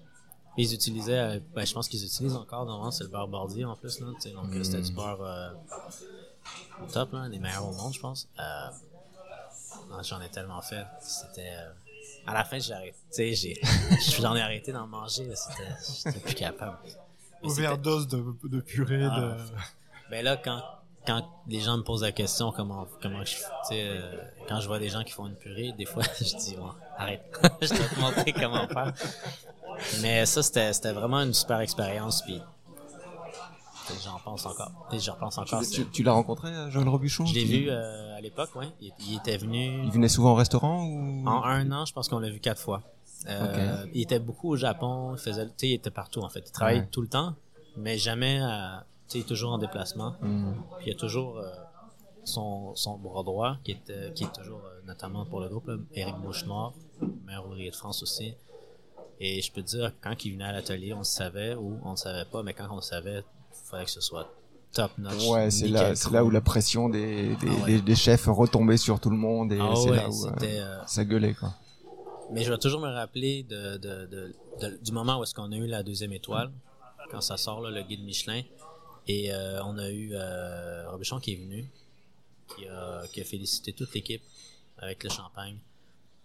Ils 0.58 0.74
utilisaient, 0.74 1.20
euh, 1.20 1.40
ben, 1.56 1.66
je 1.66 1.74
pense 1.74 1.88
qu'ils 1.88 2.04
utilisent 2.04 2.36
encore, 2.36 2.66
normalement, 2.66 2.92
c'est 2.92 3.06
le 3.06 3.10
beurre 3.10 3.28
bordier 3.30 3.64
en 3.66 3.76
plus, 3.76 4.00
là, 4.02 4.08
donc 4.08 4.54
euh, 4.54 4.64
c'était 4.64 4.82
du 4.82 4.92
beurre 4.92 5.22
euh, 5.22 5.52
au 6.84 6.92
top, 6.92 7.14
là, 7.14 7.30
les 7.30 7.40
meilleurs 7.40 7.66
au 7.68 7.72
monde, 7.72 7.94
je 7.94 8.00
pense. 8.00 8.28
Euh, 8.40 8.70
j'en 10.04 10.20
ai 10.22 10.30
tellement 10.30 10.62
fait, 10.62 10.86
c'était... 11.02 11.50
euh, 11.56 11.72
à 12.30 12.34
la 12.34 12.44
fin, 12.44 12.60
j'ai 12.60 12.74
arrêté, 12.74 12.96
tu 13.12 13.16
sais, 13.16 13.34
j'ai, 13.34 13.62
j'en 14.22 14.36
ai 14.36 14.42
arrêté 14.42 14.72
d'en 14.72 14.88
manger, 14.88 15.26
là, 15.26 15.36
c'était, 15.36 15.70
j'étais 16.06 16.20
plus 16.20 16.36
capable. 16.36 16.78
Mais 16.84 17.50
Overdose 17.50 18.08
de, 18.08 18.24
de 18.44 18.60
purée, 18.62 19.04
Ah. 19.04 19.20
de... 19.20 19.38
ben 20.12 20.24
là, 20.26 20.38
quand, 20.38 20.62
quand 21.08 21.24
les 21.48 21.60
gens 21.62 21.78
me 21.78 21.84
posent 21.84 22.04
la 22.04 22.12
question 22.12 22.52
comment, 22.52 22.88
comment 23.02 23.24
je, 23.26 23.36
tu 23.36 23.42
sais, 23.70 23.88
euh, 23.88 24.22
quand 24.48 24.60
je 24.60 24.68
vois 24.68 24.80
des 24.80 24.90
gens 24.90 25.04
qui 25.04 25.12
font 25.14 25.28
une 25.28 25.36
purée, 25.36 25.72
des 25.78 25.86
fois, 25.86 26.04
je 26.20 26.36
dis, 26.38 26.56
bon, 26.58 26.72
arrête, 26.98 27.24
je 27.62 27.68
vais 27.74 27.88
te 27.88 28.00
montrer 28.00 28.34
comment 28.34 28.68
faire. 28.68 28.94
Mais 30.02 30.26
ça, 30.26 30.44
c'était, 30.44 30.74
c'était 30.74 30.92
vraiment 30.92 31.22
une 31.22 31.34
super 31.34 31.60
expérience, 31.62 32.22
puis 32.24 32.42
j'en 34.04 34.20
pense 34.20 34.46
encore. 34.46 34.72
Tu 34.90 34.98
sais, 35.00 35.06
J'en 35.06 35.14
repense 35.14 35.38
encore. 35.38 35.60
Tu, 35.60 35.66
c'est- 35.66 35.72
tu- 35.84 35.90
tu 35.90 36.04
l'as 36.04 36.12
rencontré, 36.14 36.50
euh, 36.50 36.70
Joël 36.70 36.88
Robuchon? 36.88 37.26
Je 37.26 37.34
l'ai 37.34 37.46
vu 37.46 37.68
euh, 37.70 38.16
à 38.18 38.22
l'époque, 38.22 38.56
ouais. 38.56 38.68
Il, 38.82 38.92
il 39.08 39.16
était 39.18 39.38
venu 39.38 39.84
Il 39.86 39.92
venait 39.92 40.10
souvent 40.10 40.32
au 40.32 40.36
restaurant 40.36 40.86
ou? 40.86 41.28
En 41.28 41.44
un 41.44 41.72
an, 41.72 41.86
je 41.86 41.94
pense 41.94 42.08
qu'on 42.10 42.20
l'a 42.20 42.30
vu 42.30 42.40
quatre 42.40 42.62
fois. 42.62 42.82
Euh, 43.28 43.86
Il 43.94 44.02
était 44.02 44.20
beaucoup 44.20 44.50
au 44.52 44.56
Japon, 44.56 45.14
il 45.16 45.20
faisait, 45.20 45.46
tu 45.48 45.52
sais, 45.58 45.68
il 45.70 45.74
était 45.74 45.92
partout 45.92 46.22
en 46.22 46.30
fait. 46.30 46.44
Il 46.46 46.52
travaillait 46.52 46.82
Ouais. 46.82 46.88
tout 46.92 47.02
le 47.02 47.08
temps, 47.10 47.36
mais 47.78 47.98
jamais, 47.98 48.40
à, 48.42 48.86
tu 49.10 49.20
sais, 49.20 49.26
toujours 49.26 49.52
en 49.52 49.58
déplacement. 49.58 50.16
Hmm. 50.22 50.54
Puis 50.78 50.88
il 50.88 50.94
y 50.94 50.96
a 50.96 50.98
toujours 50.98 51.38
euh, 51.38 51.50
son, 52.24 52.74
son 52.76 52.98
bras 52.98 53.24
droit, 53.24 53.58
qui 53.64 53.72
est, 53.72 54.14
qui 54.14 54.24
est 54.24 54.32
toujours, 54.34 54.62
notamment 54.86 55.26
pour 55.26 55.42
le 55.42 55.50
groupe, 55.50 55.68
là, 55.68 55.76
Éric 55.96 56.16
Bouche-Noir, 56.18 56.74
meilleur 57.26 57.46
ouvrier 57.46 57.72
de 57.72 57.76
France 57.76 58.02
aussi. 58.04 58.34
Et 59.20 59.42
je 59.42 59.52
peux 59.52 59.62
te 59.62 59.68
dire, 59.68 59.92
quand 60.02 60.24
il 60.24 60.32
venait 60.34 60.46
à 60.46 60.52
l'atelier, 60.54 60.94
on 60.94 61.00
le 61.00 61.04
savait 61.04 61.54
ou 61.56 61.78
on 61.84 61.92
ne 61.92 61.96
savait 61.98 62.24
pas, 62.24 62.42
mais 62.42 62.54
quand 62.54 62.68
on 62.72 62.78
le 62.78 62.82
savait, 62.82 63.22
fallait 63.66 63.86
que 63.86 63.92
ce 63.92 64.02
soit 64.02 64.32
top 64.74 64.92
notch. 64.98 65.28
Ouais, 65.28 65.50
c'est 65.52 65.68
là, 65.68 65.96
c'est 65.96 66.12
là 66.12 66.24
où 66.24 66.30
la 66.30 66.42
pression 66.42 66.90
des, 66.90 67.36
des, 67.36 67.48
Ah 67.50 67.64
ouais. 67.64 67.66
des, 67.66 67.82
des 67.82 67.96
chefs 67.96 68.26
retombait 68.28 68.78
sur 68.78 69.00
tout 69.00 69.10
le 69.10 69.18
monde 69.18 69.52
et 69.54 69.60
Ah 69.60 69.74
c'est 69.76 69.90
ouais, 69.90 69.98
là 69.98 70.10
où 70.10 70.26
euh, 70.28 70.32
euh, 70.44 70.78
ça 70.86 71.04
gueulait 71.06 71.34
quoi. 71.34 71.54
Mais 72.32 72.44
je 72.44 72.52
vais 72.52 72.58
toujours 72.60 72.80
me 72.82 72.88
rappeler 72.94 73.44
de, 73.44 73.78
de, 73.78 74.06
de, 74.06 74.36
de- 74.62 74.78
du 74.84 74.92
moment 74.92 75.18
où 75.20 75.24
est-ce 75.24 75.34
qu'on 75.34 75.52
a 75.52 75.56
eu 75.56 75.66
la 75.66 75.82
deuxième 75.82 76.14
étoile, 76.14 76.52
quand 77.10 77.22
ça 77.22 77.38
sort 77.38 77.62
là, 77.62 77.72
le 77.72 77.82
guide 77.82 78.04
Michelin, 78.04 78.44
et 79.08 79.34
euh, 79.34 79.64
on 79.64 79.78
a 79.80 79.90
eu 79.90 80.12
euh, 80.14 80.92
Robuchon 80.92 81.20
qui 81.20 81.34
est 81.34 81.38
venu, 81.38 81.68
qui 82.56 82.68
a, 82.68 83.02
qui 83.12 83.22
a 83.22 83.24
félicité 83.24 83.74
toute 83.74 83.92
l'équipe 83.96 84.22
avec 84.78 85.04
le 85.04 85.10
champagne. 85.10 85.58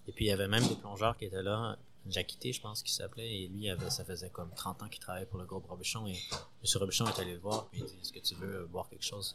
Et 0.07 0.13
puis 0.13 0.27
il 0.27 0.29
y 0.29 0.33
avait 0.33 0.49
même 0.49 0.67
des 0.67 0.75
plongeurs 0.75 1.17
qui 1.17 1.25
étaient 1.25 1.43
là, 1.43 1.79
Jacquité, 2.09 2.53
je 2.53 2.61
pense 2.61 2.83
qu'il 2.83 2.93
s'appelait, 2.93 3.43
et 3.43 3.49
lui, 3.49 3.69
avait, 3.71 3.91
ça 3.91 4.05
faisait 4.05 4.31
comme 4.31 4.51
30 4.55 4.83
ans 4.83 4.89
qu'il 4.89 5.01
travaillait 5.01 5.27
pour 5.27 5.39
le 5.39 5.47
groupe 5.47 5.67
Robuchon, 5.67 6.07
et 6.07 6.13
M. 6.13 6.39
Robuchon 6.75 7.07
est 7.07 7.19
allé 7.19 7.33
le 7.33 7.41
voir, 7.41 7.67
puis 7.69 7.81
il 7.81 7.87
dit, 7.87 7.99
est-ce 8.01 8.13
que 8.13 8.21
tu 8.21 8.35
veux 8.35 8.67
boire 8.67 8.89
quelque 8.89 9.05
chose? 9.05 9.35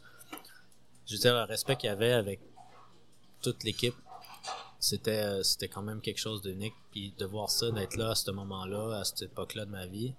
Je 1.06 1.14
veux 1.14 1.20
dire, 1.20 1.34
le 1.34 1.44
respect 1.44 1.76
qu'il 1.76 1.88
y 1.88 1.92
avait 1.92 2.12
avec 2.12 2.40
toute 3.42 3.64
l'équipe, 3.64 3.94
c'était 4.80 5.22
euh, 5.22 5.42
c'était 5.42 5.68
quand 5.68 5.82
même 5.82 6.00
quelque 6.00 6.18
chose 6.18 6.40
d'unique 6.40 6.74
puis 6.90 7.12
de 7.18 7.26
voir 7.26 7.50
ça 7.50 7.70
d'être 7.70 7.96
là 7.96 8.10
à 8.10 8.14
ce 8.14 8.30
moment-là 8.30 9.00
à 9.00 9.04
cette 9.04 9.22
époque-là 9.22 9.66
de 9.66 9.70
ma 9.70 9.86
vie 9.86 10.14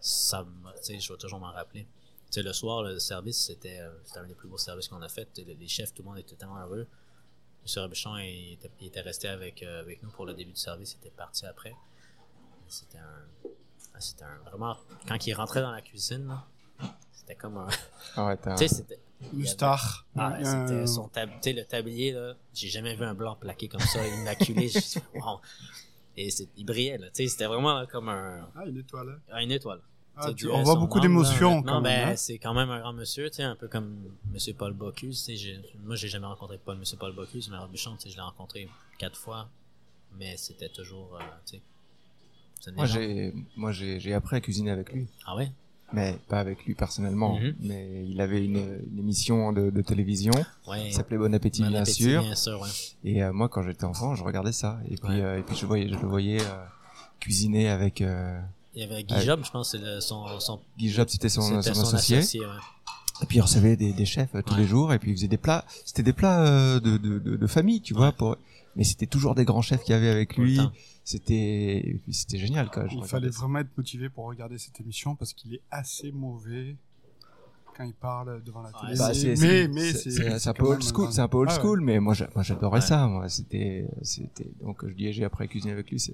ça 0.00 0.46
je 0.82 1.12
vais 1.12 1.18
toujours 1.18 1.38
m'en 1.38 1.52
rappeler 1.52 1.86
le 2.34 2.52
soir 2.52 2.82
le 2.82 2.98
service 2.98 3.38
c'était 3.38 3.78
euh, 3.78 3.90
c'était 4.04 4.20
un 4.20 4.26
des 4.26 4.34
plus 4.34 4.48
beaux 4.48 4.56
services 4.56 4.88
qu'on 4.88 5.02
a 5.02 5.08
fait 5.10 5.28
les 5.36 5.68
chefs 5.68 5.92
tout 5.92 6.02
le 6.02 6.08
monde 6.08 6.18
était 6.18 6.34
tellement 6.34 6.58
heureux 6.58 6.86
M. 7.66 7.82
Robuchon 7.82 8.16
il 8.18 8.54
était, 8.54 8.70
il 8.80 8.86
était 8.88 9.00
resté 9.00 9.28
avec 9.28 9.62
euh, 9.62 9.80
avec 9.80 10.02
nous 10.02 10.10
pour 10.10 10.26
le 10.26 10.34
début 10.34 10.52
du 10.52 10.60
service 10.60 10.92
il 10.94 11.06
était 11.06 11.14
parti 11.14 11.46
après 11.46 11.74
c'était 12.68 12.98
un 12.98 13.48
ah, 13.94 14.00
c'était 14.00 14.24
un 14.24 14.38
vraiment 14.48 14.76
quand 15.06 15.26
il 15.26 15.32
rentrait 15.34 15.60
dans 15.62 15.72
la 15.72 15.82
cuisine 15.82 16.32
c'était 17.12 17.34
comme 17.34 17.58
un 17.58 17.68
Ah 18.16 18.26
ouais, 18.26 18.36
t'as- 18.36 18.54
tu 18.56 18.66
sais 18.68 18.74
c'était 18.74 18.98
Une 19.34 19.46
star. 19.46 20.06
ah, 20.16 20.34
Un- 20.34 20.66
c'était 20.68 20.86
son 20.86 21.08
tab... 21.08 21.28
tu 21.30 21.36
sais, 21.42 21.52
le 21.52 21.64
tablier, 21.66 22.12
là. 22.12 22.34
J'ai 22.54 22.68
jamais 22.70 22.94
vu 22.96 23.04
un 23.04 23.12
blanc 23.14 23.36
plaqué 23.36 23.68
comme 23.68 23.80
ça, 23.82 24.06
immaculé. 24.06 24.70
Wow. 25.14 25.40
Et 26.16 26.28
il 26.56 26.64
brillait, 26.64 26.96
là. 26.96 27.08
Tu 27.10 27.22
sais, 27.24 27.28
c'était 27.28 27.44
vraiment 27.46 27.74
là, 27.78 27.86
comme 27.86 28.08
un, 28.08 28.48
Ah, 28.56 28.64
une 28.66 28.78
étoile. 28.78 29.20
ah, 29.30 29.42
une 29.42 29.52
étoile. 29.52 29.80
Ah, 30.16 30.32
tu- 30.34 30.48
on 30.48 30.62
voit 30.62 30.74
beaucoup 30.76 31.00
d'émotions 31.00 31.62
Non, 31.62 31.80
même. 31.80 31.82
ben, 31.84 32.08
hein. 32.10 32.16
c'est 32.16 32.38
quand 32.38 32.52
même 32.52 32.68
un 32.70 32.80
grand 32.80 32.92
monsieur, 32.92 33.30
tu 33.30 33.36
sais, 33.36 33.42
un 33.42 33.56
peu 33.56 33.68
comme 33.68 33.96
Monsieur 34.32 34.52
Paul 34.52 34.72
Bocuse, 34.74 35.18
Moi, 35.84 35.96
j'ai 35.96 36.08
jamais 36.08 36.26
rencontré 36.26 36.58
Paul, 36.62 36.76
Monsieur 36.78 36.96
Paul 36.98 37.14
Bocuse, 37.14 37.48
mais 37.50 37.56
sais, 38.02 38.10
je 38.10 38.16
l'ai 38.16 38.22
rencontré 38.22 38.68
quatre 38.98 39.16
fois. 39.16 39.48
Mais 40.18 40.36
c'était 40.36 40.68
toujours, 40.68 41.16
euh, 41.16 41.20
Moi 42.76 42.84
j'ai 42.86 43.32
moi 43.56 43.72
j'ai 43.72 44.00
j'ai 44.00 44.12
appris 44.12 44.36
à 44.36 44.40
cuisiner 44.40 44.70
avec 44.72 44.92
lui, 44.92 45.06
Ah 45.24 45.34
ouais? 45.36 45.50
mais 45.92 46.18
pas 46.28 46.40
avec 46.40 46.64
lui 46.66 46.74
personnellement, 46.74 47.38
Mhm. 47.38 47.54
mais 47.60 48.04
il 48.06 48.20
avait 48.20 48.44
une, 48.44 48.80
une 48.92 48.98
émission 48.98 49.52
de, 49.52 49.70
de 49.70 49.82
télévision 49.82 50.32
Ouais. 50.66 50.88
qui 50.88 50.92
s'appelait 50.92 51.16
Bon 51.16 51.32
appétit 51.32 51.62
Bon 51.62 51.68
bien 51.70 51.80
appétit, 51.82 52.02
sûr. 52.02 52.22
Bien 52.22 52.34
sûr, 52.34 52.60
ouais. 52.60 52.68
Et 53.04 53.22
euh, 53.22 53.32
moi, 53.32 53.48
quand 53.48 53.62
j'étais 53.62 53.84
enfant, 53.84 54.14
je 54.16 54.22
regardais 54.24 54.52
ça. 54.52 54.80
Et 54.90 54.96
puis, 54.96 55.08
Ouais. 55.08 55.22
euh, 55.22 55.38
et 55.38 55.42
puis 55.42 55.56
je 55.56 55.64
voyais, 55.64 55.88
je 55.88 55.94
le 55.94 56.06
voyais 56.06 56.40
euh, 56.42 56.64
cuisiner 57.20 57.68
avec 57.70 58.02
euh, 58.02 58.38
Il 58.74 58.80
y 58.82 58.84
avait 58.84 59.02
Guy. 59.02 59.20
Job, 59.22 59.40
je 59.44 59.50
pense, 59.50 59.72
c'est 59.72 59.78
le- 59.78 60.00
son, 60.00 60.38
son, 60.40 60.60
Guy 60.78 60.90
Job, 60.90 61.08
c'était 61.08 61.28
son, 61.28 61.62
c'était 61.62 61.74
son 61.74 61.84
son 61.84 61.94
associé. 61.96 62.18
associé. 62.18 62.40
ouais. 62.40 62.46
Et 63.22 63.26
puis 63.26 63.36
il 63.38 63.40
recevait 63.42 63.76
des, 63.76 63.92
des 63.92 64.06
chefs 64.06 64.34
euh, 64.34 64.40
tous 64.42 64.54
Ouais. 64.54 64.60
les 64.60 64.66
jours, 64.66 64.92
et 64.94 64.98
puis 64.98 65.10
il 65.10 65.14
faisait 65.16 65.28
des 65.28 65.36
plats. 65.36 65.64
C'était 65.84 66.02
des 66.02 66.12
plats 66.14 66.46
euh, 66.46 66.80
de, 66.80 66.96
de, 66.96 67.18
de, 67.18 67.36
de 67.36 67.46
famille, 67.46 67.80
tu 67.82 67.92
vois. 67.94 68.06
Ouais. 68.06 68.12
Pour... 68.12 68.36
Mais 68.76 68.84
c'était 68.84 69.06
toujours 69.06 69.34
des 69.34 69.44
grands 69.44 69.60
chefs 69.62 69.82
qu'il 69.82 69.92
y 69.92 69.96
avait 69.98 70.08
avec 70.08 70.36
lui. 70.36 70.58
C'était, 71.04 72.00
c'était 72.12 72.38
génial, 72.38 72.70
quoi. 72.70 72.84
Il 72.90 73.02
fallait 73.04 73.32
ça. 73.32 73.40
vraiment 73.40 73.58
être 73.58 73.76
motivé 73.76 74.08
pour 74.08 74.26
regarder 74.26 74.58
cette 74.58 74.80
émission 74.80 75.16
parce 75.16 75.32
qu'il 75.32 75.54
est 75.54 75.62
assez 75.70 76.12
mauvais 76.12 76.76
quand 77.80 77.86
il 77.86 77.94
parle 77.94 78.42
devant 78.44 78.62
la 78.62 78.72
télé. 78.72 78.94
Bah, 78.98 79.14
c'est- 79.14 79.28
mais 79.28 79.36
c'est- 79.36 79.68
mais 79.68 79.92
c'est- 79.92 80.10
c'est 80.10 80.38
c'est 80.38 80.48
un 80.50 80.52
peu 80.52 80.64
old 80.66 80.82
school, 80.82 81.08
un- 81.08 81.10
c'est 81.10 81.20
un 81.22 81.28
peu 81.28 81.38
old 81.38 81.48
Ah 81.50 81.54
ouais. 81.56 81.60
school, 81.60 81.80
mais 81.80 81.98
moi, 81.98 82.12
j'a- 82.14 82.28
moi 82.34 82.42
j'adorais 82.42 82.80
Ouais. 82.80 82.86
ça. 82.86 83.06
Moi, 83.06 83.28
c'était, 83.28 83.88
c'était 84.02 84.50
donc 84.60 84.86
je 84.86 84.92
dis 84.92 85.12
j'ai 85.12 85.24
appris 85.24 85.44
à 85.44 85.46
cuisiner 85.46 85.72
avec 85.72 85.90
lui. 85.90 85.98
C'est, 85.98 86.12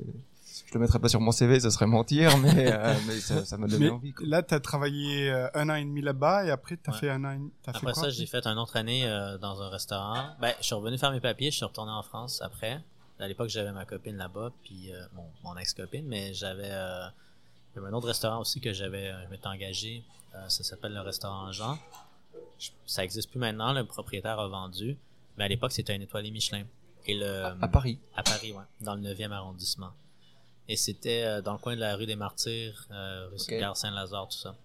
je 0.67 0.73
le 0.75 0.81
mettrais 0.81 0.99
pas 1.01 1.09
sur 1.09 1.21
mon 1.21 1.33
CV, 1.33 1.59
ça 1.61 1.71
serait 1.71 1.87
mentir, 1.87 2.37
mais 2.39 2.73
euh, 2.73 2.95
mais 3.09 3.15
ça, 3.21 3.45
ça 3.45 3.57
m'a 3.57 3.67
donné 3.67 3.87
Mais 3.87 3.91
envie. 3.91 4.13
Quoi. 4.13 4.27
là, 4.27 4.43
tu 4.43 4.55
as 4.55 4.61
travaillé 4.61 5.29
euh, 5.31 5.49
un 5.55 5.69
an 5.69 5.75
et 5.75 5.85
demi 5.85 6.01
là-bas 6.03 6.45
et 6.47 6.51
après, 6.51 6.77
tu 6.77 6.89
as 6.89 6.93
Ouais. 6.95 6.99
fait 7.01 7.11
un 7.11 7.25
an 7.25 7.33
et 7.33 7.37
demi. 7.37 7.51
Fait 7.65 7.71
Après 7.71 7.81
quoi? 7.93 7.95
ça, 7.95 8.11
j'ai 8.11 8.27
fait 8.27 8.47
une 8.47 8.59
autre 8.59 8.77
année 8.77 9.07
euh, 9.07 9.37
dans 9.39 9.61
un 9.61 9.69
restaurant. 9.69 10.29
Ben, 10.41 10.53
je 10.61 10.67
suis 10.67 10.75
revenu 10.75 10.97
faire 10.99 11.11
mes 11.13 11.21
papiers, 11.21 11.51
je 11.51 11.57
suis 11.57 11.65
retourné 11.65 11.91
en 11.93 12.03
France 12.03 12.41
après. 12.43 12.81
À 13.19 13.27
l'époque, 13.29 13.49
j'avais 13.49 13.73
ma 13.73 13.87
copine 13.87 14.17
là-bas, 14.17 14.51
puis 14.63 14.93
euh, 14.93 15.01
mon, 15.15 15.25
mon 15.43 15.57
ex-copine, 15.57 16.07
mais 16.07 16.33
j'avais 16.35 16.69
euh, 16.71 17.07
un 17.77 17.93
autre 17.93 18.07
restaurant 18.09 18.41
aussi 18.41 18.61
que 18.61 18.73
j'avais 18.73 19.11
je 19.25 19.31
m'étais 19.31 19.47
engagé. 19.49 20.03
Euh, 20.37 20.49
ça 20.49 20.63
s'appelle 20.65 20.93
le 20.95 21.01
restaurant 21.01 21.51
Jean. 21.53 21.79
Je- 22.59 22.71
ça 22.87 23.05
existe 23.05 23.31
plus 23.31 23.39
maintenant, 23.39 23.73
le 23.73 23.85
propriétaire 23.85 24.39
a 24.39 24.49
vendu. 24.49 24.97
Mais 25.37 25.45
à 25.45 25.49
l'époque, 25.49 25.73
c'était 25.73 25.93
un 25.95 26.01
étoilé 26.01 26.31
Michelin. 26.31 26.65
Et 27.07 27.15
le, 27.15 27.45
À 27.45 27.69
Paris. 27.69 27.99
à 28.17 28.23
Paris, 28.23 28.53
ouais, 28.53 28.65
dans 28.81 28.95
le 28.95 29.01
9e 29.03 29.33
arrondissement. 29.33 29.93
Et 30.69 30.77
c'était 30.77 31.23
euh, 31.23 31.43
dans 31.43 31.53
le 31.53 31.59
coin 31.59 31.75
de 31.77 31.81
la 31.81 31.95
rue 31.95 32.07
des 32.07 32.17
Martyrs, 32.17 32.87
euh, 32.91 33.29
rue 33.31 33.37
Ok. 33.41 33.51
Gare 33.61 33.77
Saint-Lazare, 33.77 34.29
tout 34.29 34.37
ça. 34.39 34.57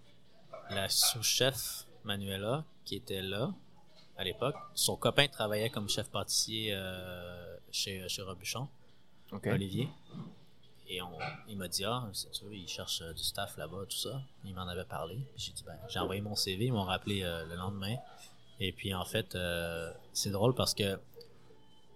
La 0.70 0.88
sous-chef 0.88 1.86
Manuela, 2.04 2.64
qui 2.84 2.96
était 2.96 3.22
là 3.22 3.52
à 4.16 4.24
l'époque, 4.24 4.56
son 4.74 4.96
copain 4.96 5.26
travaillait 5.28 5.70
comme 5.70 5.88
chef 5.88 6.08
pâtissier 6.10 6.70
euh, 6.72 7.56
chez, 7.70 8.08
chez 8.08 8.22
Robuchon. 8.22 8.68
Olivier. 9.46 9.88
Et 10.88 11.00
on, 11.00 11.18
il 11.48 11.56
m'a 11.56 11.68
dit, 11.68 11.84
ah, 11.84 12.08
c'est 12.12 12.34
sûr, 12.34 12.52
il 12.52 12.68
cherche 12.68 13.02
euh, 13.02 13.12
du 13.12 13.22
staff 13.22 13.56
là-bas, 13.56 13.84
tout 13.88 13.96
ça. 13.96 14.22
Il 14.44 14.54
m'en 14.54 14.66
avait 14.66 14.84
parlé. 14.84 15.18
J'ai 15.36 15.52
dit, 15.52 15.62
ben, 15.64 15.78
j'ai 15.88 15.98
envoyé 15.98 16.20
mon 16.20 16.34
CV, 16.34 16.66
ils 16.66 16.72
m'ont 16.72 16.84
rappelé 16.84 17.22
euh, 17.22 17.46
le 17.46 17.54
lendemain. 17.54 17.96
Et 18.60 18.72
puis, 18.72 18.92
en 18.94 19.04
fait, 19.04 19.34
euh, 19.34 19.92
c'est 20.12 20.30
drôle 20.30 20.54
parce 20.54 20.74
que 20.74 20.98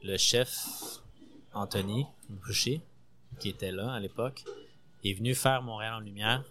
le 0.02 0.16
chef 0.16 0.66
Anthony 1.52 2.06
Boucher, 2.28 2.80
qui 3.38 3.48
était 3.48 3.72
là 3.72 3.92
à 3.92 4.00
l'époque, 4.00 4.44
est 5.04 5.14
venu 5.14 5.34
faire 5.34 5.62
Montréal 5.62 5.94
en 5.94 6.00
lumière 6.00 6.44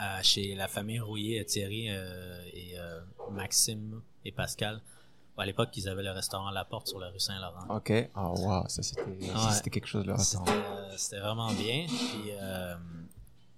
euh, 0.00 0.22
chez 0.22 0.54
la 0.54 0.68
famille 0.68 1.00
Rouillé, 1.00 1.44
Thierry 1.44 1.88
et 1.88 2.76
Maxime 3.30 4.02
et 4.24 4.32
Pascal. 4.32 4.82
À 5.38 5.44
l'époque, 5.44 5.68
ils 5.76 5.88
avaient 5.88 6.02
le 6.02 6.12
restaurant 6.12 6.50
la 6.50 6.64
porte 6.64 6.88
sur 6.88 6.98
la 6.98 7.08
rue 7.10 7.20
Saint-Laurent. 7.20 7.66
Ok. 7.76 7.92
Ah 8.14 8.30
waouh, 8.32 8.68
ça 8.68 8.82
c'était, 8.82 9.02
Ouais. 9.02 9.70
quelque 9.70 9.86
chose 9.86 10.06
le 10.06 10.14
restaurant. 10.14 10.46
C'était 10.46 10.58
euh, 10.66 10.96
c'était 10.96 11.20
vraiment 11.20 11.52
bien. 11.52 11.86
Puis, 11.86 12.30
euh, 12.40 12.74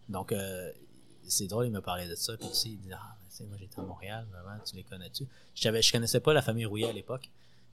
donc, 0.09 0.33
euh, 0.33 0.73
c'est 1.27 1.47
drôle, 1.47 1.67
il 1.67 1.73
me 1.73 1.81
parlait 1.81 2.09
de 2.09 2.15
ça. 2.17 2.37
Puis, 2.37 2.49
tu 2.49 2.55
sais, 2.55 2.69
il 2.71 2.81
dit 2.81 2.93
Ah, 2.93 3.15
ben, 3.21 3.27
tu 3.31 3.37
sais, 3.37 3.45
moi, 3.45 3.57
j'étais 3.61 3.79
à 3.79 3.83
Montréal, 3.85 4.27
vraiment, 4.33 4.59
tu 4.65 4.75
les 4.75 4.83
connais-tu? 4.83 5.25
Je 5.55 5.81
je 5.81 5.93
connaissais 5.93 6.21
pas 6.21 6.33
la 6.33 6.43
famille 6.43 6.65
Rouillet 6.67 6.89
à 6.89 6.93
l'époque. 6.93 7.31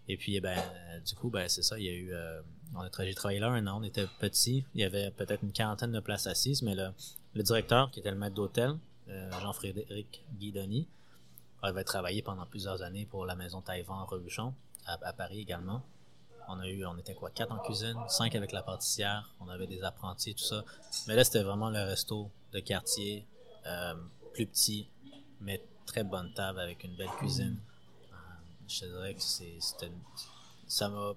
Et 0.08 0.18
puis, 0.18 0.36
eh 0.36 0.40
ben, 0.40 0.56
du 1.04 1.16
coup, 1.16 1.30
ben, 1.32 1.50
c'est 1.50 1.64
ça, 1.64 1.80
il 1.80 1.86
y 1.86 1.90
a 1.90 1.94
eu. 1.94 2.14
euh, 2.14 2.42
on 2.76 2.82
a 2.82 2.90
tra- 2.90 3.06
j'ai 3.06 3.16
travaillé 3.16 3.40
là 3.40 3.48
un 3.48 3.66
an, 3.66 3.80
on 3.80 3.84
était 3.84 4.06
petits. 4.20 4.64
Il 4.76 4.82
y 4.82 4.84
avait 4.84 5.10
peut-être 5.10 5.42
une 5.44 5.52
quarantaine 5.52 5.92
de 5.92 6.00
places 6.00 6.28
assises, 6.28 6.62
mais 6.62 6.76
le, 6.76 6.90
le 7.34 7.42
directeur, 7.42 7.90
qui 7.90 8.02
était 8.02 8.12
le 8.12 8.18
maître 8.18 8.36
d'hôtel, 8.36 8.76
Jean-Frédéric 9.42 10.24
Guidoni, 10.40 10.88
avait 11.66 11.84
travaillé 11.84 12.22
pendant 12.22 12.46
plusieurs 12.46 12.82
années 12.82 13.06
pour 13.06 13.26
la 13.26 13.36
maison 13.36 13.62
Taïwan 13.62 14.06
Rebuchon, 14.08 14.54
à, 14.86 14.94
à 15.04 15.14
Paris 15.14 15.40
également. 15.40 15.84
On 16.48 16.60
a 16.60 16.68
eu, 16.68 16.86
on 16.86 16.98
était 16.98 17.16
quoi, 17.16 17.32
quatre 17.32 17.52
en 17.52 17.58
cuisine, 17.60 17.98
cinq 18.08 18.36
avec 18.36 18.52
la 18.52 18.62
pâtissière, 18.62 19.32
on 19.40 19.50
avait 19.50 19.68
des 19.68 19.84
apprentis, 19.84 20.36
tout 20.36 20.44
ça. 20.44 20.64
Mais 21.08 21.16
là, 21.16 21.24
c'était 21.24 21.42
vraiment 21.42 21.70
le 21.70 21.80
resto 21.84 22.30
de 22.54 22.60
quartier, 22.60 23.26
euh, 23.66 23.96
plus 24.34 24.46
petit, 24.46 24.88
mais 25.42 25.62
très 25.86 26.04
bonne 26.04 26.32
table 26.34 26.60
avec 26.60 26.84
une 26.84 26.96
belle 26.96 27.10
cuisine. 27.18 27.58
Euh, 28.12 28.16
je 28.68 28.82
te 28.82 28.86
dirais 28.86 29.14
que 29.16 29.22
c'est, 29.22 29.56
c'était, 29.60 29.92
ça 30.68 30.90
m'a, 30.90 31.14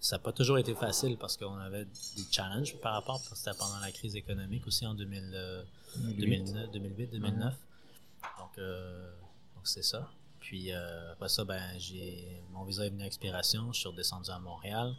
ça 0.00 0.16
n'a 0.16 0.22
pas 0.22 0.32
toujours 0.32 0.58
été 0.58 0.74
facile 0.74 1.16
parce 1.18 1.36
qu'on 1.36 1.58
avait 1.58 1.84
des 1.84 2.24
challenges 2.30 2.76
par 2.78 2.94
rapport, 2.94 3.18
parce 3.18 3.30
que 3.30 3.36
c'était 3.36 3.56
pendant 3.58 3.78
la 3.80 3.92
crise 3.92 4.16
économique 4.16 4.66
aussi 4.66 4.86
en 4.86 4.94
2000, 4.94 5.30
euh, 5.34 5.62
2009, 5.96 6.70
2008, 6.70 7.06
2009. 7.08 7.54
Donc, 8.38 8.58
euh, 8.58 9.10
donc 9.10 9.19
c'est 9.64 9.82
ça. 9.82 10.10
Puis 10.40 10.72
euh, 10.72 11.12
après 11.12 11.28
ça, 11.28 11.44
ben, 11.44 11.62
j'ai 11.78 12.42
mon 12.50 12.64
visa 12.64 12.86
est 12.86 12.90
venu 12.90 13.02
à 13.02 13.06
expiration, 13.06 13.72
je 13.72 13.80
suis 13.80 13.88
redescendu 13.88 14.30
à 14.30 14.38
Montréal. 14.38 14.94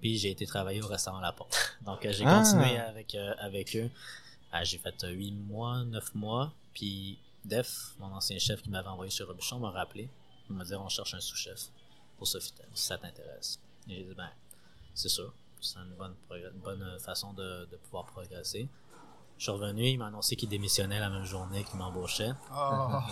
Puis 0.00 0.18
j'ai 0.18 0.30
été 0.30 0.44
travailler 0.46 0.82
au 0.82 0.86
restaurant 0.86 1.20
La 1.20 1.32
Porte. 1.32 1.78
Donc 1.86 2.04
euh, 2.04 2.12
j'ai 2.12 2.24
Ah. 2.26 2.42
continué 2.42 2.78
avec, 2.78 3.14
euh, 3.14 3.34
avec 3.38 3.76
eux. 3.76 3.90
Ah, 4.52 4.64
j'ai 4.64 4.78
fait 4.78 4.94
8 5.02 5.32
mois, 5.32 5.84
9 5.84 6.14
mois. 6.14 6.52
Puis 6.74 7.18
Def, 7.44 7.94
mon 7.98 8.06
ancien 8.06 8.38
chef 8.38 8.62
qui 8.62 8.70
m'avait 8.70 8.88
envoyé 8.88 9.10
sur 9.10 9.26
Robuchon, 9.28 9.58
m'a 9.58 9.70
rappelé. 9.70 10.08
Il 10.50 10.56
m'a 10.56 10.64
dit 10.64 10.74
on 10.74 10.88
cherche 10.88 11.14
un 11.14 11.20
sous-chef 11.20 11.70
pour 12.18 12.26
Sofitel, 12.26 12.66
si 12.74 12.86
ça 12.86 12.98
t'intéresse. 12.98 13.58
Et 13.88 13.96
j'ai 13.96 14.04
dit 14.04 14.14
ben, 14.14 14.30
c'est 14.94 15.08
sûr. 15.08 15.32
C'est 15.60 15.78
une 15.78 15.94
bonne, 15.96 16.14
une 16.30 16.60
bonne 16.60 16.98
façon 17.00 17.32
de, 17.32 17.64
de 17.70 17.76
pouvoir 17.76 18.04
progresser. 18.04 18.68
Je 19.38 19.44
suis 19.44 19.52
revenu, 19.52 19.84
il 19.88 19.98
m'a 19.98 20.06
annoncé 20.06 20.36
qu'il 20.36 20.48
démissionnait 20.48 21.00
la 21.00 21.10
même 21.10 21.24
journée 21.24 21.64
qu'il 21.64 21.78
m'embauchait. 21.78 22.32
Ah. 22.50 23.04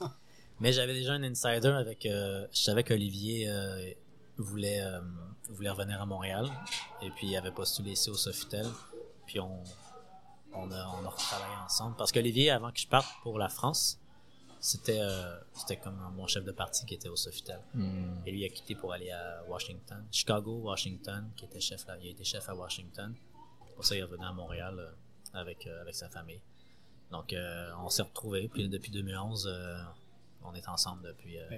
Mais 0.60 0.72
j'avais 0.72 0.94
déjà 0.94 1.12
un 1.12 1.22
insider 1.22 1.68
avec. 1.68 2.04
euh, 2.06 2.46
je 2.52 2.62
savais 2.62 2.82
qu'Olivier 2.82 3.48
euh, 3.48 3.90
voulait, 4.38 4.80
euh, 4.80 5.00
voulait 5.50 5.70
revenir 5.70 6.00
à 6.02 6.06
Montréal. 6.06 6.48
Et 7.02 7.10
puis 7.10 7.28
il 7.28 7.36
avait 7.36 7.52
postulé 7.52 7.92
ici 7.92 8.10
au 8.10 8.14
Sofitel. 8.14 8.66
Puis 9.26 9.38
on, 9.40 9.62
on, 10.54 10.70
a, 10.72 10.86
on 11.00 11.04
a 11.04 11.08
retravaillé 11.08 11.54
ensemble. 11.64 11.94
Parce 11.96 12.10
qu'Olivier, 12.10 12.50
avant 12.50 12.72
que 12.72 12.80
je 12.80 12.88
parte 12.88 13.06
pour 13.22 13.38
la 13.38 13.48
France, 13.48 14.00
c'était 14.60 14.98
euh, 15.00 15.38
c'était 15.52 15.76
comme 15.76 15.96
mon 16.16 16.26
chef 16.26 16.42
de 16.44 16.50
parti 16.50 16.84
qui 16.86 16.94
était 16.94 17.08
au 17.08 17.14
Sofitel. 17.14 17.60
Hmm. 17.74 18.16
Et 18.26 18.32
lui 18.32 18.40
il 18.40 18.44
a 18.46 18.48
quitté 18.48 18.74
pour 18.74 18.92
aller 18.92 19.10
à 19.12 19.44
Washington. 19.48 20.04
Chicago, 20.10 20.58
Washington, 20.64 21.30
qui 21.36 21.44
était 21.44 21.60
chef 21.60 21.86
là. 21.86 21.96
Il 22.00 22.08
a 22.08 22.10
été 22.10 22.24
chef 22.24 22.48
à 22.48 22.54
Washington. 22.56 23.14
Pour 23.76 23.84
ça, 23.84 23.94
il 23.94 24.00
est 24.00 24.02
revenu 24.02 24.24
à 24.24 24.32
Montréal 24.32 24.92
avec, 25.34 25.66
euh, 25.66 25.80
avec 25.82 25.94
sa 25.94 26.08
famille. 26.08 26.40
Donc, 27.10 27.32
euh, 27.32 27.70
on 27.82 27.88
s'est 27.88 28.02
retrouvés. 28.02 28.48
Puis 28.52 28.68
depuis 28.68 28.90
2011, 28.90 29.46
euh, 29.50 29.78
on 30.44 30.54
est 30.54 30.68
ensemble 30.68 31.02
depuis. 31.02 31.38
euh, 31.38 31.48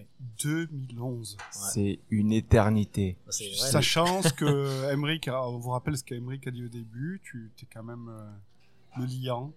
2011. 0.42 1.36
C'est 1.50 1.98
une 2.10 2.32
éternité. 2.32 3.16
c'est 3.28 3.48
vrai, 3.50 3.70
Sachant 3.70 4.22
ce 4.22 4.32
que 4.32 4.90
Emmerich, 4.92 5.28
a- 5.28 5.42
on 5.48 5.58
vous 5.58 5.70
rappelle 5.70 5.96
ce 5.96 6.04
qu'Emeric 6.04 6.46
a 6.46 6.50
dit 6.50 6.64
au 6.64 6.68
début, 6.68 7.20
tu 7.24 7.50
es 7.62 7.66
quand 7.72 7.82
même 7.82 8.08
euh, 8.08 8.30
le 9.00 9.06
liant. 9.06 9.52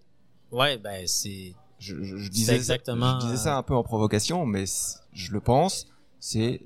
Ouais, 0.51 0.77
ben 0.77 1.07
c'est. 1.07 1.53
Je, 1.79 2.01
je- 2.03 2.17
je 2.17 2.23
C'est 2.25 2.29
disais 2.29 2.55
exactement, 2.55 3.19
je 3.19 3.25
disais 3.25 3.37
ça 3.37 3.57
un 3.57 3.63
peu 3.63 3.75
en 3.75 3.83
provocation, 3.83 4.45
mais 4.45 4.65
je 5.13 5.31
le 5.31 5.41
pense. 5.41 5.87
C'est 6.19 6.61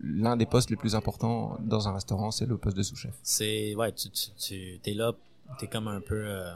l'un 0.00 0.36
des 0.36 0.46
postes 0.46 0.70
les 0.70 0.76
plus 0.76 0.94
importants 0.94 1.58
dans 1.60 1.88
un 1.88 1.92
restaurant, 1.94 2.30
c'est 2.30 2.46
le 2.46 2.56
poste 2.56 2.76
de 2.76 2.82
sous-chef. 2.82 3.14
C'est. 3.22 3.74
Ouais, 3.74 3.92
tu, 3.92 4.08
tu, 4.10 4.30
tu 4.38 4.80
es 4.84 4.94
là, 4.94 5.12
t'es 5.58 5.66
comme 5.66 5.88
un 5.88 6.00
peu 6.00 6.14
euh, 6.26 6.54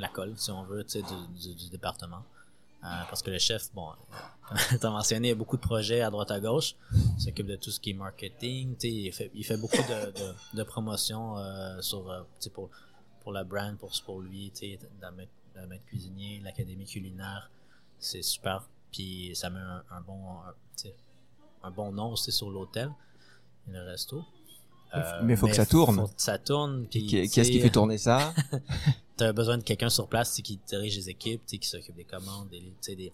la 0.00 0.08
colle, 0.08 0.34
si 0.36 0.50
on 0.50 0.64
veut, 0.64 0.84
tu 0.84 0.92
sais, 0.92 1.02
du, 1.02 1.38
du, 1.48 1.54
du 1.54 1.68
département. 1.70 2.22
Euh, 2.82 2.86
parce 3.10 3.22
que 3.22 3.30
le 3.30 3.38
chef, 3.38 3.70
bon, 3.74 3.88
comme 4.48 4.78
tu 4.78 4.86
as 4.86 4.90
mentionné, 4.90 5.28
il 5.28 5.30
y 5.30 5.32
a 5.32 5.36
beaucoup 5.36 5.56
de 5.58 5.62
projets 5.62 6.00
à 6.00 6.10
droite 6.10 6.30
à 6.30 6.40
gauche. 6.40 6.74
Il 6.92 7.20
s'occupe 7.22 7.46
de 7.46 7.56
tout 7.56 7.70
ce 7.70 7.78
qui 7.78 7.90
est 7.90 7.94
marketing. 7.94 8.74
Il 8.82 9.12
fait, 9.12 9.30
il 9.34 9.44
fait 9.44 9.58
beaucoup 9.58 9.76
de, 9.76 10.12
de, 10.12 10.34
de 10.56 10.62
promotions 10.62 11.36
euh, 11.36 11.80
sur, 11.82 12.10
euh, 12.10 12.22
pour, 12.54 12.70
pour 13.20 13.32
la 13.32 13.44
brand, 13.44 13.76
pour, 13.76 13.90
pour 14.06 14.20
lui, 14.22 14.50
la 15.02 15.10
maître, 15.10 15.30
la 15.54 15.66
maître 15.66 15.84
cuisinier, 15.84 16.40
l'académie 16.42 16.86
culinaire. 16.86 17.50
C'est 17.98 18.22
super. 18.22 18.66
Puis 18.90 19.32
ça 19.34 19.50
met 19.50 19.60
un, 19.60 19.84
un 19.90 20.00
bon, 20.00 20.38
un, 20.40 21.68
un 21.68 21.70
bon 21.70 21.92
nom 21.92 22.12
aussi 22.12 22.32
sur 22.32 22.50
l'hôtel 22.50 22.90
et 23.68 23.72
le 23.72 23.82
resto. 23.82 24.24
Euh, 24.94 25.20
Mais 25.22 25.36
faut 25.36 25.46
que 25.46 25.54
ça 25.54 25.66
tourne. 25.66 25.96
Faut 25.96 26.06
que 26.08 26.12
ça 26.22 26.38
tourne. 26.38 26.86
Puis, 26.90 27.06
Qui, 27.06 27.28
qui 27.28 27.40
est-ce 27.40 27.50
qui 27.50 27.60
fait 27.60 27.70
tourner 27.70 27.98
ça? 27.98 28.32
T'as 29.20 29.34
besoin 29.34 29.58
de 29.58 29.62
quelqu'un 29.62 29.90
sur 29.90 30.08
place 30.08 30.30
tu 30.30 30.36
sais, 30.36 30.42
qui 30.42 30.58
dirige 30.66 30.96
les 30.96 31.10
équipes, 31.10 31.42
tu 31.46 31.50
sais, 31.56 31.58
qui 31.58 31.68
s'occupe 31.68 31.94
des 31.94 32.04
commandes, 32.04 32.48
des, 32.48 32.72
tu 32.80 32.96
des, 32.96 33.12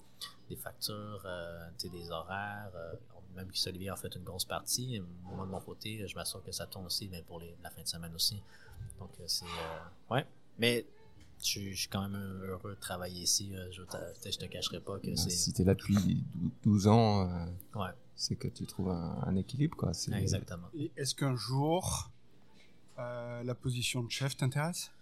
des 0.48 0.54
factures, 0.54 1.20
euh, 1.24 1.68
tu 1.76 1.88
des 1.88 2.12
horaires. 2.12 2.70
euh, 2.76 2.92
même 3.34 3.48
que 3.50 3.68
Olivier 3.68 3.90
en 3.90 3.96
fait 3.96 4.14
une 4.14 4.22
grosse 4.22 4.44
partie. 4.44 5.02
Moi, 5.24 5.44
de 5.44 5.50
mon 5.50 5.60
côté, 5.60 6.06
je 6.06 6.14
m'assure 6.14 6.44
que 6.44 6.52
ça 6.52 6.64
tourne 6.66 6.86
aussi, 6.86 7.08
mais 7.08 7.22
pour 7.22 7.40
les, 7.40 7.52
la 7.60 7.70
fin 7.70 7.82
de 7.82 7.88
semaine 7.88 8.14
aussi. 8.14 8.40
Donc, 9.00 9.10
euh, 9.18 9.24
c'est. 9.26 9.44
euh, 9.46 10.14
ouais. 10.14 10.24
Mais 10.60 10.86
je 11.40 11.44
suis- 11.44 11.72
je 11.74 11.80
suis 11.80 11.88
quand 11.88 12.08
même 12.08 12.14
heureux 12.44 12.76
de 12.76 12.80
travailler 12.80 13.22
ici. 13.22 13.52
Je, 13.72 13.82
tu 13.82 14.30
je 14.32 14.38
te 14.38 14.44
cacherai 14.44 14.78
pas 14.78 15.00
que 15.00 15.14
c'est. 15.16 15.30
Si 15.30 15.52
t'es 15.52 15.64
là 15.64 15.74
depuis 15.74 16.24
12 16.62 16.86
ans, 16.86 17.28
euh, 17.28 17.46
Ouais, 17.80 17.90
c'est 18.14 18.36
que 18.36 18.46
tu 18.46 18.64
trouves 18.64 18.90
un, 18.90 19.24
un 19.26 19.34
équilibre, 19.34 19.76
quoi. 19.76 19.90
Exactement. 20.12 20.68
Est-ce 20.96 21.16
qu'un 21.16 21.34
jour, 21.34 22.12
euh, 23.00 23.42
la 23.42 23.54
position 23.56 24.04
de 24.04 24.10
chef 24.10 24.36
t'intéresse? 24.36 24.92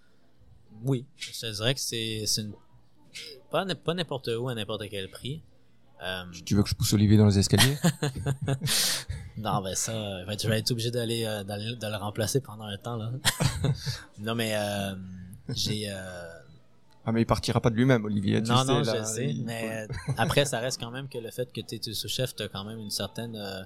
Oui, 0.82 1.06
je 1.16 1.30
te 1.32 1.52
dirais 1.54 1.74
que 1.74 1.80
c'est 1.80 2.24
c'est 2.26 2.42
une... 2.42 2.52
pas, 3.50 3.64
n'importe 3.94 4.28
où 4.28 4.48
à 4.48 4.54
n'importe 4.54 4.88
quel 4.90 5.10
prix. 5.10 5.42
Euh, 6.02 6.24
Tu 6.44 6.54
veux 6.56 6.62
que 6.62 6.68
je 6.68 6.74
pousse 6.74 6.92
Olivier 6.92 7.16
dans 7.16 7.26
les 7.26 7.38
escaliers? 7.38 7.76
Non, 9.36 9.60
ben 9.62 9.74
ça, 9.74 9.92
euh, 9.92 10.24
ben, 10.26 10.36
tu 10.36 10.46
vas 10.46 10.56
être 10.58 10.70
obligé 10.70 10.90
d'aller 10.92 11.24
euh, 11.24 11.42
d'aller- 11.42 11.74
de 11.74 11.86
le 11.86 11.96
remplacer 11.96 12.40
pendant 12.40 12.64
un 12.66 12.76
temps 12.76 12.96
là. 12.96 13.10
non 14.20 14.34
mais 14.36 14.52
euh, 14.54 14.94
j'ai 15.48 15.86
euh, 15.90 16.38
Ah, 17.04 17.10
mais 17.10 17.22
il 17.22 17.26
partira 17.26 17.60
pas 17.60 17.70
de 17.70 17.74
lui-même, 17.74 18.04
Olivier. 18.04 18.40
tu 18.42 18.48
non 18.48 18.58
sais, 18.64 18.72
non 18.72 18.80
là, 18.82 18.98
je 19.00 19.04
sais, 19.04 19.26
il- 19.30 19.44
mais 19.44 19.88
après 20.16 20.44
ça 20.44 20.60
reste 20.60 20.80
quand 20.80 20.92
même 20.92 21.08
que 21.08 21.18
le 21.18 21.30
fait 21.32 21.52
que 21.52 21.60
tu 21.60 21.74
es 21.90 21.92
sous-chef, 21.94 22.36
t'as 22.36 22.46
quand 22.48 22.64
même 22.64 22.78
une 22.78 22.90
certaine, 22.90 23.34
euh, 23.34 23.62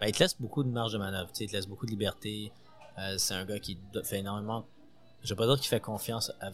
ben, 0.00 0.08
il 0.08 0.12
te 0.12 0.18
laisse 0.18 0.34
beaucoup 0.40 0.64
de 0.64 0.68
marge 0.70 0.92
de 0.94 0.98
manœuvre, 0.98 1.28
tu 1.30 1.38
sais, 1.38 1.44
il 1.44 1.48
te 1.50 1.56
laisse 1.56 1.66
beaucoup 1.68 1.86
de 1.86 1.92
liberté. 1.92 2.50
Euh, 2.98 3.14
c'est 3.18 3.34
un 3.34 3.44
gars 3.44 3.58
qui 3.60 3.78
fait 4.02 4.18
énormément, 4.18 4.66
je 5.24 5.30
vais 5.30 5.36
pas 5.36 5.46
dire 5.46 5.56
qu'il 5.56 5.68
fait 5.68 5.80
confiance 5.80 6.30
à, 6.40 6.52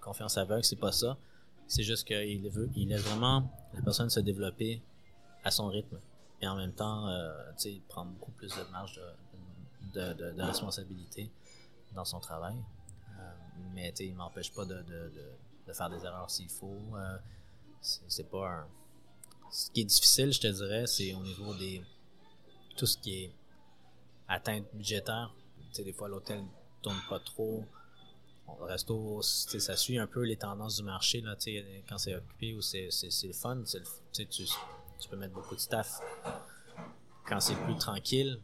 confiance 0.00 0.38
aveugle, 0.38 0.64
c'est 0.64 0.76
pas 0.76 0.92
ça. 0.92 1.18
C'est 1.66 1.82
juste 1.82 2.06
qu'il 2.06 2.48
veut, 2.50 2.70
il 2.76 2.88
laisse 2.88 3.02
vraiment 3.02 3.50
la 3.74 3.82
personne 3.82 4.10
se 4.10 4.20
développer 4.20 4.82
à 5.44 5.50
son 5.50 5.68
rythme. 5.68 5.98
Et 6.40 6.48
en 6.48 6.56
même 6.56 6.72
temps, 6.72 7.08
euh, 7.08 7.32
tu 7.56 7.74
sais, 7.74 7.80
prendre 7.88 8.10
beaucoup 8.12 8.32
plus 8.32 8.54
de 8.54 8.62
marge 8.70 9.00
de, 9.94 10.12
de, 10.12 10.42
responsabilité 10.42 11.30
dans 11.94 12.04
son 12.04 12.20
travail. 12.20 12.56
Euh, 13.18 13.32
mais 13.74 13.90
tu 13.90 13.98
sais, 13.98 14.06
il 14.06 14.14
m'empêche 14.14 14.52
pas 14.52 14.64
de, 14.64 14.84
faire 15.72 15.90
des 15.90 16.04
erreurs 16.04 16.30
s'il 16.30 16.50
faut. 16.50 16.80
Euh, 16.94 17.18
c'est 17.80 18.28
pas. 18.28 18.66
Ce 19.50 19.70
qui 19.70 19.82
est 19.82 19.84
difficile, 19.84 20.32
je 20.32 20.40
te 20.40 20.46
dirais, 20.46 20.86
c'est 20.86 21.14
au 21.14 21.22
niveau 21.22 21.54
des. 21.54 21.82
Tout 22.76 22.86
ce 22.86 22.98
qui 22.98 23.24
est 23.24 23.32
atteinte 24.28 24.64
budgétaire. 24.74 25.34
Tu 25.70 25.76
sais, 25.76 25.84
des 25.84 25.92
fois, 25.92 26.08
l'hôtel 26.08 26.40
ne 26.40 26.48
tourne 26.82 27.00
pas 27.08 27.20
trop. 27.20 27.64
Le 28.48 28.64
resto, 28.66 29.20
ça 29.22 29.76
suit 29.76 29.98
un 29.98 30.06
peu 30.06 30.22
les 30.22 30.36
tendances 30.36 30.76
du 30.76 30.82
marché. 30.82 31.20
Là, 31.20 31.36
quand 31.88 31.98
c'est 31.98 32.14
occupé 32.14 32.54
ou 32.54 32.60
c'est 32.60 32.88
le 33.24 33.32
fun, 33.32 33.56
le- 33.56 33.64
tu, 34.12 34.26
tu, 34.26 35.08
peux 35.10 35.16
mettre 35.16 35.34
beaucoup 35.34 35.54
de 35.54 35.60
staff. 35.60 36.00
Quand 37.26 37.40
c'est 37.40 37.56
plus 37.64 37.76
tranquille, 37.76 38.38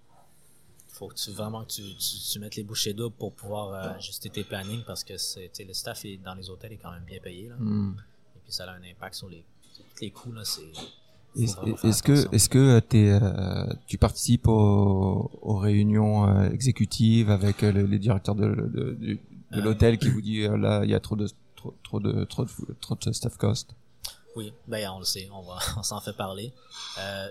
faut 0.89 1.09
que 1.09 1.15
tu 1.15 1.31
vraiment 1.31 1.65
que 1.65 1.73
tu, 1.73 1.83
tu, 1.83 2.17
tu 2.33 2.39
mettes 2.41 2.57
les 2.57 2.65
bouchées 2.65 2.95
doubles 2.95 3.15
pour 3.17 3.33
pouvoir 3.33 3.73
euh, 3.73 3.97
ajuster 3.97 4.31
tes 4.31 4.45
plannings 4.45 4.83
parce 4.85 5.05
que 5.05 5.15
le 5.15 5.73
staff 5.73 6.05
est, 6.05 6.17
dans 6.17 6.35
les 6.35 6.51
hôtels 6.51 6.73
est 6.73 6.79
quand 6.79 6.91
même 6.91 7.05
bien 7.05 7.21
payé. 7.21 7.49
Là. 7.49 7.57
Hmm. 7.59 7.97
Et 8.37 8.41
puis 8.43 8.53
ça 8.53 8.65
a 8.65 8.73
un 8.73 8.83
impact 8.83 9.15
sur 9.15 9.29
les, 9.29 9.45
les 10.01 10.11
coûts. 10.11 10.33
Là, 10.33 10.45
c'est, 10.45 10.73
Est-ce 11.37 12.03
que, 12.03 12.35
est-ce 12.35 12.49
que 12.49 12.59
euh, 12.59 12.81
euh, 12.95 13.75
tu 13.87 13.99
participes 13.99 14.49
aux, 14.49 15.31
aux 15.41 15.57
réunions 15.59 16.29
euh, 16.29 16.51
exécutives 16.51 17.31
avec 17.31 17.63
les, 17.63 17.87
les 17.87 17.99
directeurs 17.99 18.35
de, 18.35 19.19
de 19.51 19.61
Euh, 19.61 19.63
l'hôtel 19.65 19.99
qui 19.99 20.09
vous 20.11 20.21
dit 20.21 20.43
euh, 20.43 20.57
là 20.57 20.85
il 20.85 20.91
y 20.91 20.95
a 20.95 21.01
trop 21.01 21.17
de 21.17 21.29
trop, 21.57 21.75
trop 21.83 22.01
de 22.01 22.25
trop 22.25 22.45
de 22.45 22.51
trop 22.81 22.95
de 22.95 23.13
staff 23.13 23.37
cost. 23.37 23.71
Oui, 24.37 24.53
ben 24.67 24.89
on 24.91 24.99
le 25.01 25.05
sait, 25.05 25.29
on 25.33 25.43
va, 25.43 25.59
on 25.77 25.83
s'en 25.83 26.01
fait 26.01 26.13
parler. 26.13 26.53
Euh, 26.99 27.29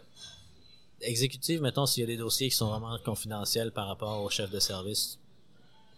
exécutive, 1.01 1.61
mettons, 1.61 1.85
s'il 1.85 2.01
y 2.01 2.03
a 2.03 2.07
des 2.07 2.17
dossiers 2.17 2.49
qui 2.49 2.55
sont 2.55 2.69
vraiment 2.69 2.97
confidentiels 2.99 3.71
par 3.71 3.87
rapport 3.87 4.21
au 4.23 4.29
chef 4.29 4.49
de 4.51 4.59
service, 4.59 5.19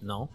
non. 0.02 0.30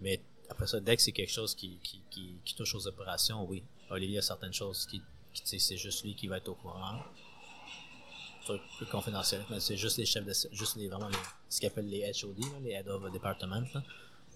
Mais 0.00 0.20
après 0.50 0.66
ça, 0.66 0.80
dès 0.80 0.96
que 0.96 1.02
c'est 1.02 1.12
quelque 1.12 1.32
chose 1.32 1.54
qui, 1.54 1.78
qui, 1.82 2.00
qui, 2.10 2.34
qui 2.44 2.54
touche 2.54 2.74
aux 2.74 2.86
opérations, 2.86 3.44
oui. 3.48 3.62
Olivier 3.90 4.18
a 4.18 4.22
certaines 4.22 4.52
choses 4.52 4.86
qui, 4.86 5.02
qui 5.34 5.58
c'est 5.60 5.76
juste 5.76 6.04
lui 6.04 6.14
qui 6.14 6.26
va 6.28 6.38
être 6.38 6.48
au 6.48 6.54
courant. 6.54 7.00
Truc 8.44 8.60
plus 8.76 8.86
confidentiel, 8.86 9.44
mais 9.50 9.60
c'est 9.60 9.76
juste 9.76 9.98
les 9.98 10.06
chefs 10.06 10.24
de, 10.24 10.32
juste 10.52 10.76
les, 10.76 10.88
vraiment 10.88 11.08
les, 11.08 11.16
ce 11.48 11.60
qu'ils 11.60 11.68
appellent 11.68 11.88
les 11.88 12.10
HOD, 12.22 12.38
les 12.64 12.72
Head 12.72 12.88
of 12.88 13.10
Department, 13.12 13.66
là. 13.74 13.82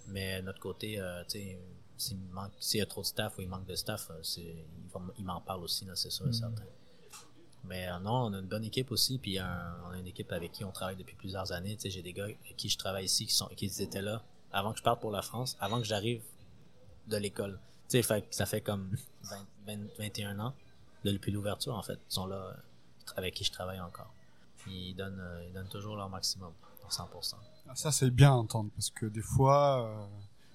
Mais 0.09 0.41
de 0.41 0.47
notre 0.47 0.61
côté, 0.61 1.01
euh, 1.01 1.23
s'il 1.29 2.19
manque, 2.33 2.53
s'il 2.61 2.79
y 2.81 2.83
a 2.83 2.87
trop 2.87 3.01
de 3.03 3.07
staff 3.07 3.39
ou 3.39 3.43
il 3.43 3.49
manque 3.49 3.67
de 3.67 3.75
staff, 3.75 4.11
euh, 4.11 4.19
c'est, 4.23 4.43
il, 4.43 4.91
va 4.93 5.01
m- 5.01 5.13
il 5.19 5.25
m'en 5.25 5.41
parle 5.41 5.63
aussi, 5.65 5.87
c'est 5.95 6.11
sûr 6.11 6.29
et 6.29 6.33
certain. 6.33 6.63
Mais 7.65 7.89
euh, 7.89 7.99
non, 7.99 8.27
on 8.27 8.33
a 8.35 8.39
une 8.39 8.47
bonne 8.47 8.65
équipe 8.65 8.93
aussi, 8.93 9.19
puis 9.19 9.39
un- 9.39 9.77
on 9.87 9.91
a 9.91 9.99
une 9.99 10.07
équipe 10.07 10.31
avec 10.33 10.53
qui 10.53 10.65
on 10.65 10.71
travaille 10.73 10.97
depuis 10.97 11.17
plusieurs 11.17 11.51
années. 11.53 11.77
J'ai 11.83 12.03
des 12.03 12.13
gars 12.13 12.25
avec 12.25 12.57
qui 12.57 12.69
je 12.69 12.79
travaille 12.79 13.07
ici 13.07 13.27
qui 13.27 13.35
sont, 13.35 13.47
qui 13.49 13.67
étaient 13.67 14.03
là 14.03 14.23
avant 14.53 14.73
que 14.73 14.79
je 14.79 14.85
parte 14.85 15.01
pour 15.01 15.11
la 15.11 15.23
France, 15.23 15.57
avant 15.61 15.79
que 15.79 15.85
j'arrive 15.87 16.23
de 17.09 17.17
l'école. 17.17 17.59
Fait 17.91 18.25
ça 18.31 18.47
fait 18.47 18.61
comme 18.61 18.97
20, 19.25 19.47
20, 19.67 19.79
21 19.99 20.39
ans 20.39 20.55
de- 21.05 21.13
depuis 21.13 21.33
l'ouverture 21.33 21.75
en 21.75 21.83
fait. 21.83 21.99
Ils 22.11 22.15
sont 22.15 22.27
là, 22.27 22.37
euh, 22.37 22.53
avec 23.17 23.35
qui 23.35 23.43
je 23.45 23.51
travaille 23.53 23.81
encore. 23.81 24.13
Ils 24.69 24.95
donnent, 24.95 25.21
euh, 25.21 25.45
ils 25.47 25.53
donnent 25.53 25.69
toujours 25.69 25.97
leur 25.97 26.09
maximum, 26.09 26.53
100%. 26.91 27.35
Ah, 27.69 27.73
Ça, 27.75 27.91
c'est 27.93 28.11
bien 28.11 28.31
à 28.31 28.35
entendre, 28.35 28.71
parce 28.75 28.91
que 28.91 29.07
des 29.07 29.23
fois, 29.23 29.83
euh, 29.85 30.07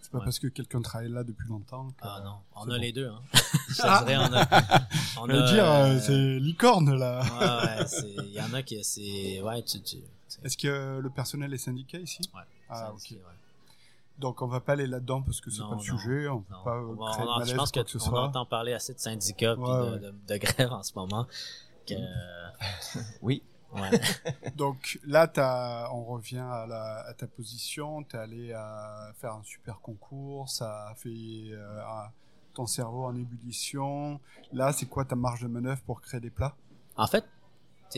c'est 0.02 0.12
pas 0.12 0.20
Ouais. 0.20 0.24
parce 0.26 0.40
que 0.40 0.48
quelqu'un 0.48 0.82
travaille 0.82 1.10
là 1.12 1.24
depuis 1.24 1.48
longtemps 1.48 1.90
que... 1.90 1.96
Ah 2.02 2.22
non, 2.24 2.36
on 2.56 2.64
a 2.64 2.66
bon. 2.68 2.74
les 2.82 2.92
deux. 2.92 3.08
Hein. 3.10 3.22
je 3.70 3.74
dirais, 3.82 4.18
on 4.18 4.34
a. 4.34 4.82
On 5.22 5.30
a, 5.30 5.52
dire, 5.52 5.66
euh, 5.66 5.96
euh, 5.96 6.00
c'est 6.00 6.40
licorne, 6.40 6.96
là. 6.96 7.22
Ouais, 7.40 7.86
il 8.26 8.32
y 8.34 8.42
en 8.42 8.54
a 8.54 8.64
qui 8.64 8.84
c'est 8.84 9.42
ouais, 9.42 9.62
tu 9.64 9.82
tu. 9.82 9.98
c'est- 10.28 10.46
Est-ce 10.46 10.58
que 10.58 11.00
le 11.00 11.10
personnel 11.10 11.54
est 11.54 11.58
syndiqué 11.58 12.00
ici? 12.02 12.20
Ouais. 12.34 12.42
Ah, 12.70 12.92
ok. 12.94 13.12
ouais. 13.12 13.18
Donc, 14.18 14.42
on 14.42 14.48
va 14.48 14.60
pas 14.60 14.74
aller 14.74 14.88
là-dedans 14.88 15.22
parce 15.24 15.42
que 15.42 15.50
c'est 15.50 15.62
Non, 15.62 15.70
pas 15.70 15.76
le 15.76 15.92
non, 15.92 15.98
sujet. 15.98 16.28
On 16.28 16.42
peut 16.42 16.54
Non. 16.54 16.64
pas 16.64 16.78
On 16.80 16.94
va- 16.94 17.12
créer 17.12 17.24
on 17.24 17.26
de 17.26 17.30
en- 17.32 17.34
malaise 17.40 17.50
je 17.52 17.56
pense 17.58 17.72
que 17.72 17.88
ce 17.88 18.00
soit. 18.00 18.24
entend 18.24 18.46
parler 18.46 18.74
assez 18.74 18.94
de 18.94 19.00
syndicats 19.00 19.56
Ouais, 19.56 19.86
de, 19.86 19.92
ouais. 19.94 20.00
de, 20.00 20.14
de 20.28 20.38
grèves 20.38 20.72
en 20.72 20.84
ce 20.84 20.92
moment. 20.96 21.26
Que, 21.88 21.96
Oui. 23.22 23.42
ouais. 23.74 24.52
Donc 24.56 25.00
là, 25.06 25.28
t'as- 25.28 25.90
on 25.94 26.04
revient 26.06 26.38
à, 26.40 26.66
la- 26.68 27.06
à 27.08 27.14
ta 27.14 27.28
position. 27.28 28.04
Tu 28.04 28.16
es 28.16 28.20
allé 28.20 28.54
à 28.54 29.12
faire 29.18 29.34
un 29.34 29.44
super 29.44 29.80
concours. 29.82 30.50
Ça 30.50 30.90
a 30.90 30.96
fait 30.96 31.10
euh, 31.52 31.82
ton 32.54 32.66
cerveau 32.68 33.06
en 33.06 33.16
ébullition. 33.16 34.20
Là, 34.54 34.74
c'est 34.74 34.86
quoi 34.88 35.06
ta 35.06 35.16
marge 35.16 35.42
de 35.42 35.48
manœuvre 35.48 35.82
pour 35.84 36.02
créer 36.02 36.20
des 36.20 36.30
plats? 36.30 36.56
En 36.98 37.08
fait, 37.08 37.26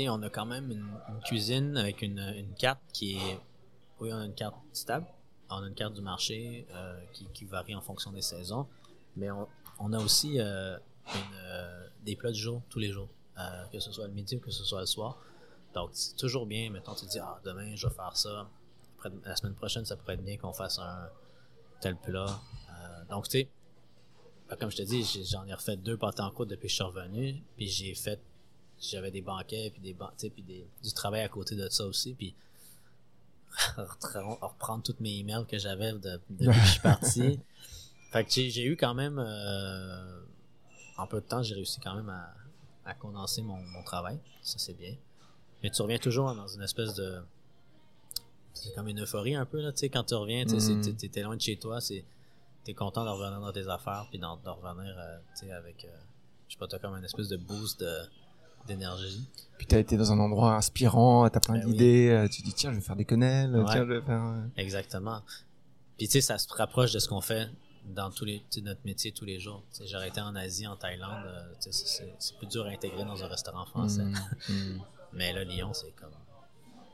on 0.09 0.21
a 0.23 0.29
quand 0.29 0.45
même 0.45 0.71
une, 0.71 0.87
une 1.09 1.19
cuisine 1.23 1.77
avec 1.77 2.01
une, 2.01 2.19
une 2.19 2.53
carte 2.55 2.81
qui 2.93 3.17
est. 3.17 3.39
Oui, 3.99 4.11
on 4.11 4.17
a 4.19 4.25
une 4.25 4.33
carte 4.35 4.55
stable. 4.73 5.05
On 5.49 5.61
a 5.63 5.67
une 5.67 5.75
carte 5.75 5.93
du 5.93 6.01
marché 6.01 6.65
euh, 6.73 6.99
qui, 7.13 7.27
qui 7.33 7.45
varie 7.45 7.75
en 7.75 7.81
fonction 7.81 8.11
des 8.11 8.21
saisons. 8.23 8.67
Mais 9.15 9.29
on, 9.29 9.47
on 9.79 9.93
a 9.93 9.99
aussi 9.99 10.39
euh, 10.39 10.77
une, 11.13 12.05
des 12.05 12.15
plats 12.15 12.31
du 12.31 12.39
jour, 12.39 12.61
tous 12.69 12.79
les 12.79 12.91
jours. 12.91 13.07
Que 13.71 13.79
ce 13.79 13.91
soit 13.91 14.05
le 14.07 14.13
midi 14.13 14.35
ou 14.35 14.39
que 14.39 14.51
ce 14.51 14.63
soit 14.63 14.79
le 14.79 14.85
soir. 14.85 15.17
Donc, 15.73 15.89
c'est 15.93 16.15
toujours 16.15 16.45
bien. 16.45 16.69
Mettons, 16.69 16.93
tu 16.95 17.05
te 17.05 17.11
dis, 17.11 17.19
ah, 17.19 17.39
demain, 17.43 17.75
je 17.75 17.87
vais 17.87 17.93
faire 17.93 18.15
ça. 18.15 18.49
Après, 18.97 19.09
la 19.25 19.35
semaine 19.35 19.55
prochaine, 19.55 19.85
ça 19.85 19.95
pourrait 19.97 20.13
être 20.15 20.23
bien 20.23 20.37
qu'on 20.37 20.53
fasse 20.53 20.79
un 20.79 21.09
tel 21.81 21.95
plat. 21.97 22.39
Euh, 22.69 23.05
donc, 23.09 23.25
tu 23.25 23.39
sais, 23.39 23.49
ben, 24.49 24.55
comme 24.57 24.69
je 24.71 24.77
te 24.77 24.81
dis, 24.83 25.03
j'en 25.29 25.45
ai 25.45 25.53
refait 25.53 25.77
deux 25.77 25.97
pâtés 25.97 26.21
en 26.21 26.31
croûte 26.31 26.49
depuis 26.49 26.63
que 26.67 26.69
je 26.69 26.75
suis 26.75 26.83
revenu. 26.83 27.43
Puis 27.57 27.67
j'ai 27.67 27.95
fait 27.95 28.19
j'avais 28.79 29.11
des 29.11 29.21
banquets 29.21 29.69
puis 29.71 29.81
des 29.81 29.93
ban- 29.93 30.11
puis 30.17 30.43
des, 30.43 30.67
du 30.83 30.91
travail 30.91 31.21
à 31.21 31.29
côté 31.29 31.55
de 31.55 31.69
ça 31.69 31.85
aussi 31.85 32.13
puis 32.15 32.35
reprendre 33.77 34.83
tous 34.83 34.95
mes 34.99 35.19
emails 35.19 35.45
que 35.47 35.57
j'avais 35.57 35.93
de, 35.93 36.19
depuis 36.29 36.47
que 36.47 36.65
je 36.65 36.71
suis 36.71 36.79
parti 36.81 37.39
fait 38.11 38.25
que 38.25 38.31
j'ai 38.31 38.49
j'ai 38.49 38.65
eu 38.65 38.75
quand 38.75 38.93
même 38.93 39.19
euh, 39.19 40.21
en 40.97 41.07
peu 41.07 41.21
de 41.21 41.25
temps 41.25 41.41
j'ai 41.43 41.55
réussi 41.55 41.79
quand 41.79 41.95
même 41.95 42.09
à, 42.09 42.33
à 42.85 42.93
condenser 42.93 43.41
mon, 43.41 43.57
mon 43.57 43.83
travail 43.83 44.19
ça 44.41 44.57
c'est 44.59 44.73
bien 44.73 44.95
mais 45.63 45.69
tu 45.69 45.81
reviens 45.81 45.97
toujours 45.97 46.33
dans 46.35 46.47
une 46.47 46.61
espèce 46.61 46.93
de 46.93 47.19
c'est 48.53 48.73
comme 48.75 48.87
une 48.87 49.01
euphorie 49.01 49.35
un 49.35 49.45
peu 49.45 49.61
là 49.61 49.71
tu 49.71 49.79
sais 49.79 49.89
quand 49.89 50.03
tu 50.03 50.13
reviens 50.15 50.45
tu 50.45 50.57
t'es- 50.97 51.07
t'es 51.09 51.21
loin 51.23 51.35
de 51.35 51.41
chez 51.41 51.57
toi 51.57 51.81
c'est 51.81 52.03
t'es 52.63 52.73
content 52.73 53.03
de 53.03 53.09
revenir 53.09 53.39
dans 53.41 53.51
tes 53.51 53.67
affaires 53.67 54.05
puis 54.09 54.19
d'en- 54.19 54.37
de 54.37 54.49
revenir 54.49 54.95
euh, 54.97 55.17
tu 55.37 55.45
sais 55.47 55.51
avec 55.51 55.83
euh, 55.85 55.87
je 56.47 56.53
sais 56.53 56.59
pas 56.59 56.67
t'as 56.67 56.79
comme 56.79 56.93
une 56.95 57.03
espèce 57.05 57.27
de 57.29 57.37
boost 57.37 57.79
de- 57.79 58.03
d'énergie 58.67 59.27
Puis 59.57 59.67
t'as 59.67 59.79
été 59.79 59.97
dans 59.97 60.11
un 60.13 60.19
endroit 60.19 60.55
inspirant, 60.55 61.27
t'as 61.29 61.41
plein 61.41 61.55
Ben 61.59 61.65
d'idées, 61.65 62.09
euh, 62.11 62.27
tu 62.29 62.41
dis 62.43 62.53
tiens 62.53 62.71
je 62.71 62.75
vais 62.77 62.81
faire 62.81 62.95
des 62.95 63.03
quenelles, 63.05 63.53
Ouais. 63.55 63.65
tiens 63.69 63.85
je 63.85 63.91
vais 63.93 64.01
faire. 64.01 64.23
euh, 64.23 64.41
Exactement. 64.55 65.21
Puis 65.97 66.07
tu 66.07 66.13
sais, 66.13 66.21
ça 66.21 66.37
se 66.37 66.47
rapproche 66.53 66.93
de 66.93 66.99
ce 66.99 67.09
qu'on 67.09 67.19
fait 67.19 67.49
dans 67.93 68.09
tous 68.09 68.23
les, 68.23 68.41
notre 68.61 68.79
métier 68.85 69.11
tous 69.11 69.25
les 69.25 69.37
jours. 69.39 69.63
Tu 69.73 69.79
sais, 69.79 69.87
J'aurais 69.87 70.07
été 70.07 70.21
en 70.21 70.33
Asie, 70.35 70.65
en 70.65 70.77
Thaïlande, 70.77 71.25
c'est- 71.59 72.37
plus 72.37 72.47
dur 72.47 72.65
à 72.65 72.69
intégrer 72.69 73.03
dans 73.03 73.21
un 73.21 73.27
restaurant 73.27 73.65
français. 73.65 74.03
mm, 74.03 74.15
mm. 74.49 74.81
Mais 75.13 75.31
là, 75.33 75.43
Lyon, 75.43 75.73
c'est 75.73 75.91
comme, 75.95 76.11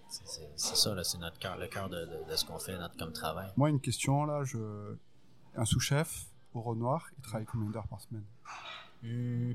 c'est- 0.09 0.47
ça 0.57 0.93
là, 0.95 1.03
c'est 1.03 1.17
notre 1.19 1.37
cœur, 1.39 1.57
le 1.57 1.67
cœur 1.67 1.89
de, 1.89 2.05
de, 2.05 2.29
de 2.31 2.35
ce 2.35 2.45
qu'on 2.45 2.59
fait, 2.59 2.77
notre 2.77 2.97
comme 2.97 3.13
travail. 3.13 3.51
Moi, 3.57 3.69
une 3.69 3.79
question 3.81 4.25
là. 4.25 4.43
Je... 4.43 4.95
Un 5.55 5.65
sous-chef 5.65 6.25
au 6.53 6.61
Renoir, 6.61 7.07
il 7.17 7.21
travaille 7.23 7.45
combien 7.45 7.69
d'heures 7.69 7.87
par 7.87 8.01
semaine? 8.01 8.23
Hmm. 9.03 9.53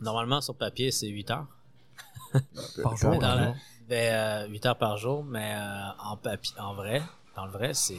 Normalement, 0.00 0.40
sur 0.40 0.54
papier, 0.56 0.90
c'est 0.90 1.08
8 1.08 1.30
heures. 1.30 1.46
Par 2.82 2.96
jour, 2.96 3.14
la- 3.20 3.54
ben, 3.88 4.44
euh, 4.44 4.48
8 4.48 4.66
heures 4.66 4.78
par 4.78 4.96
jour, 4.98 5.24
mais 5.24 5.54
euh, 5.56 5.90
en 5.98 6.16
papier, 6.18 6.54
en 6.60 6.74
vrai, 6.74 7.02
dans 7.34 7.46
le 7.46 7.52
vrai, 7.52 7.72
c'est 7.72 7.96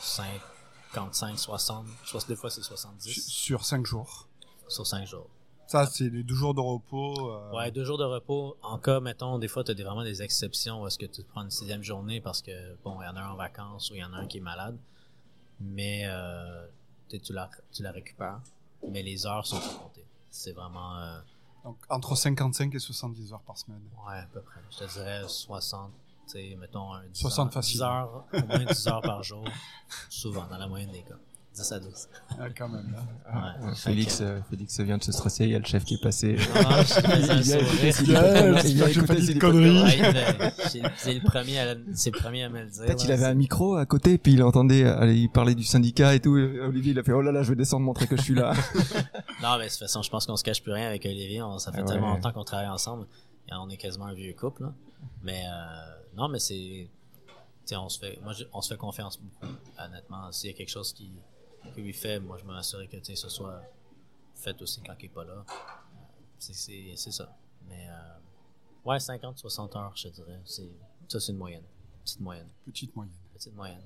55, 0.00 1.36
60, 1.38 1.86
soit 2.04 2.26
des 2.28 2.36
fois 2.36 2.48
c'est 2.48 2.62
Sur- 2.62 2.78
70 2.78 3.26
Sur 3.28 3.64
5 3.64 3.84
jours. 3.84 4.28
sur 4.68 4.86
5 4.86 5.06
jours. 5.06 5.28
Ça, 5.72 5.86
c'est 5.86 6.10
les 6.10 6.22
deux 6.22 6.34
jours 6.34 6.52
de 6.52 6.60
repos. 6.60 7.14
euh, 7.32 7.50
Ouais, 7.52 7.70
deux 7.70 7.82
jours 7.84 7.96
de 7.96 8.04
repos. 8.04 8.58
En 8.62 8.76
cas, 8.76 9.00
mettons, 9.00 9.38
des 9.38 9.48
fois, 9.48 9.64
tu 9.64 9.70
as 9.70 9.74
vraiment 9.74 10.04
des 10.04 10.20
exceptions 10.22 10.82
où 10.82 10.86
est-ce 10.86 10.98
que 10.98 11.06
tu 11.06 11.22
te 11.22 11.28
prends 11.30 11.42
une 11.42 11.50
sixième 11.50 11.82
journée 11.82 12.20
parce 12.20 12.42
que, 12.42 12.74
bon, 12.84 13.00
il 13.00 13.06
y 13.06 13.08
en 13.08 13.16
a 13.16 13.22
un 13.22 13.30
en 13.30 13.36
vacances 13.36 13.90
ou 13.90 13.94
il 13.94 14.00
y 14.00 14.04
en 14.04 14.12
a 14.12 14.18
un 14.18 14.26
qui 14.26 14.36
est 14.36 14.42
malade. 14.42 14.76
Mais, 15.60 16.02
euh, 16.04 16.66
tu, 17.08 17.32
la, 17.32 17.48
tu 17.72 17.82
la 17.82 17.90
récupères, 17.90 18.40
mais 18.86 19.02
les 19.02 19.26
heures 19.26 19.46
sont 19.46 19.56
pas 19.60 19.82
comptées. 19.82 20.04
C'est 20.30 20.52
vraiment, 20.52 20.98
euh, 20.98 21.18
Donc, 21.64 21.78
entre 21.88 22.16
55 22.16 22.74
et 22.74 22.78
70 22.78 23.32
heures 23.32 23.40
par 23.40 23.56
semaine. 23.56 23.80
ouais, 24.06 24.18
à 24.18 24.26
peu 24.30 24.42
près. 24.42 24.60
Je 24.72 24.76
te 24.84 24.92
dirais 24.92 25.22
60, 25.26 25.90
tu 26.26 26.32
sais, 26.32 26.54
mettons 26.60 26.92
un 26.92 27.02
10 27.06 27.18
60 27.18 27.46
heures, 27.46 27.52
facile. 27.54 27.76
10 27.78 27.82
heures, 27.82 28.24
au 28.34 28.46
moins 28.46 28.64
10 28.66 28.88
heures 28.88 29.00
par 29.02 29.22
jour, 29.22 29.44
souvent, 30.10 30.46
dans 30.48 30.58
la 30.58 30.66
moyenne 30.66 30.90
des 30.90 31.00
cas. 31.02 31.14
10 31.54 31.72
à 31.72 31.80
12. 31.80 31.92
Ah, 32.30 32.44
quand 32.56 32.68
même. 32.68 32.92
là. 32.92 33.54
Ouais. 33.66 33.74
Félix, 33.74 34.20
euh, 34.22 34.40
Félix 34.48 34.80
vient 34.80 34.96
de 34.98 35.02
se 35.04 35.12
stresser, 35.12 35.44
il 35.44 35.50
y 35.50 35.54
a 35.54 35.58
le 35.58 35.64
chef 35.66 35.84
qui 35.84 35.94
est 35.94 36.02
passé. 36.02 36.36
Je 36.38 36.48
Il 38.68 38.82
écouter 38.98 39.22
ses 39.22 39.38
conneries. 39.38 40.00
C'est 40.96 41.14
le 41.14 41.20
premier 41.20 41.58
à, 41.60 41.74
c'est 41.94 42.10
le 42.14 42.18
premier 42.18 42.44
à 42.44 42.48
me 42.48 42.60
le 42.62 42.70
dire. 42.70 42.84
Peut-être 42.84 43.04
il 43.04 43.12
avait 43.12 43.26
un 43.26 43.34
micro 43.34 43.76
à 43.76 43.84
côté, 43.86 44.18
puis 44.18 44.32
il 44.34 44.42
entendait, 44.42 44.84
euh, 44.84 45.12
il 45.12 45.28
parlait 45.30 45.54
du 45.54 45.64
syndicat 45.64 46.14
et 46.14 46.20
tout. 46.20 46.36
et 46.38 46.60
Olivier, 46.60 46.92
il 46.92 46.98
a 46.98 47.02
fait, 47.02 47.12
oh 47.12 47.20
là 47.22 47.32
là, 47.32 47.42
je 47.42 47.50
vais 47.50 47.56
descendre 47.56 47.84
montrer 47.84 48.06
que 48.06 48.16
je 48.16 48.22
suis 48.22 48.34
là. 48.34 48.52
Non, 49.42 49.58
mais 49.58 49.64
de 49.64 49.70
toute 49.70 49.80
façon, 49.80 50.02
je 50.02 50.08
pense 50.10 50.24
qu'on 50.26 50.36
se 50.36 50.44
cache 50.44 50.62
plus 50.62 50.72
rien 50.72 50.86
avec 50.86 51.04
Olivier. 51.04 51.42
On, 51.42 51.58
ça 51.58 51.72
fait 51.72 51.80
Ah 51.82 51.84
tellement 51.84 52.14
longtemps 52.14 52.30
qu'on 52.32 52.44
travaille 52.44 52.68
ensemble. 52.68 53.06
Et 53.48 53.52
on 53.60 53.68
est 53.70 53.76
quasiment 53.76 54.06
un 54.06 54.14
vieux 54.14 54.34
couple. 54.34 54.62
là. 54.62 54.72
Mais 55.24 55.42
euh, 55.46 56.16
non, 56.16 56.28
mais 56.28 56.38
c'est. 56.38 56.54
tu 56.54 57.32
sais, 57.64 57.76
on 57.76 57.88
se 57.88 57.98
fait, 57.98 58.20
moi, 58.22 58.32
je- 58.34 58.44
on 58.52 58.60
se 58.60 58.72
fait 58.72 58.78
confiance 58.78 59.18
beaucoup. 59.20 59.52
Honnêtement, 59.84 60.30
s'il 60.30 60.50
y 60.50 60.54
a 60.54 60.56
quelque 60.56 60.70
chose 60.70 60.92
qui, 60.92 61.10
qui 61.74 61.80
lui 61.80 61.92
fait, 61.92 62.20
moi, 62.20 62.38
je 62.38 62.44
m'assurer 62.44 62.88
que 62.88 62.96
ce 63.02 63.28
soit 63.28 63.62
fait 64.34 64.60
aussi 64.60 64.80
quand 64.82 64.94
il 64.98 65.06
est 65.06 65.08
pas 65.08 65.24
là. 65.24 65.32
Euh, 65.32 65.44
C'est, 66.38 66.96
ça. 66.96 67.36
Mais 67.68 67.88
euh, 67.88 68.90
ouais, 68.90 68.98
50, 68.98 69.38
60 69.38 69.76
heures, 69.76 69.92
je 69.94 70.08
dirais. 70.08 70.40
Ça, 70.44 71.20
c'est 71.20 71.32
une 71.32 71.38
moyenne. 71.38 71.64
Petite 72.04 72.20
moyenne. 72.20 72.48
Petite 72.64 72.96
moyenne. 72.96 73.14
Petite 73.34 73.54
moyenne. 73.54 73.82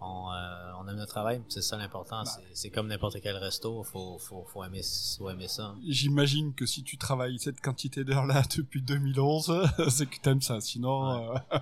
On, 0.00 0.30
euh, 0.30 0.72
on 0.78 0.86
aime 0.86 0.94
notre 0.94 1.10
travail, 1.10 1.42
c'est 1.48 1.60
ça 1.60 1.76
l'important. 1.76 2.24
C'est, 2.24 2.40
c'est 2.54 2.70
comme 2.70 2.86
n'importe 2.86 3.20
quel 3.20 3.36
resto, 3.36 3.82
faut, 3.82 4.16
faut, 4.18 4.44
faut, 4.44 4.62
aimer, 4.62 4.82
faut 5.18 5.28
aimer 5.28 5.48
ça. 5.48 5.74
J'imagine 5.84 6.54
que 6.54 6.66
si 6.66 6.84
tu 6.84 6.96
travailles 6.98 7.36
cette 7.40 7.60
quantité 7.60 8.04
d'heures-là 8.04 8.44
depuis 8.56 8.80
2011, 8.80 9.68
c'est 9.88 10.06
que 10.06 10.20
t'aimes 10.20 10.40
ça. 10.40 10.60
Sinon, 10.60 11.32
euh, 11.34 11.38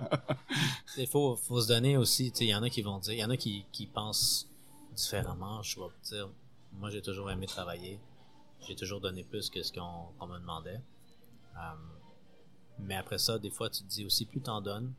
Il 0.97 1.07
faut, 1.07 1.35
faut 1.35 1.61
se 1.61 1.67
donner 1.67 1.97
aussi, 1.97 2.31
il 2.39 2.47
y 2.47 2.55
en 2.55 2.61
a 2.61 2.69
qui 2.69 2.83
vont 2.83 2.99
dire, 2.99 3.13
il 3.13 3.19
y 3.19 3.25
en 3.25 3.29
a 3.31 3.37
qui, 3.37 3.65
qui 3.71 3.87
pensent 3.87 4.47
différemment. 4.97 5.61
Je 5.61 5.79
vais 5.79 5.85
dire, 6.03 6.29
moi 6.73 6.89
j'ai 6.89 7.01
toujours 7.01 7.31
aimé 7.31 7.45
travailler. 7.45 7.99
J'ai 8.67 8.75
toujours 8.75 8.99
donné 8.99 9.23
plus 9.23 9.49
que 9.49 9.61
ce 9.63 9.71
qu'on 9.71 10.27
me 10.27 10.37
demandait. 10.39 10.81
Euh, 11.55 11.59
mais 12.79 12.95
après 12.95 13.17
ça, 13.19 13.39
des 13.39 13.49
fois, 13.51 13.69
tu 13.69 13.83
te 13.83 13.87
dis 13.87 14.05
aussi, 14.05 14.25
plus 14.25 14.41
t'en 14.41 14.61
donnes, 14.61 14.93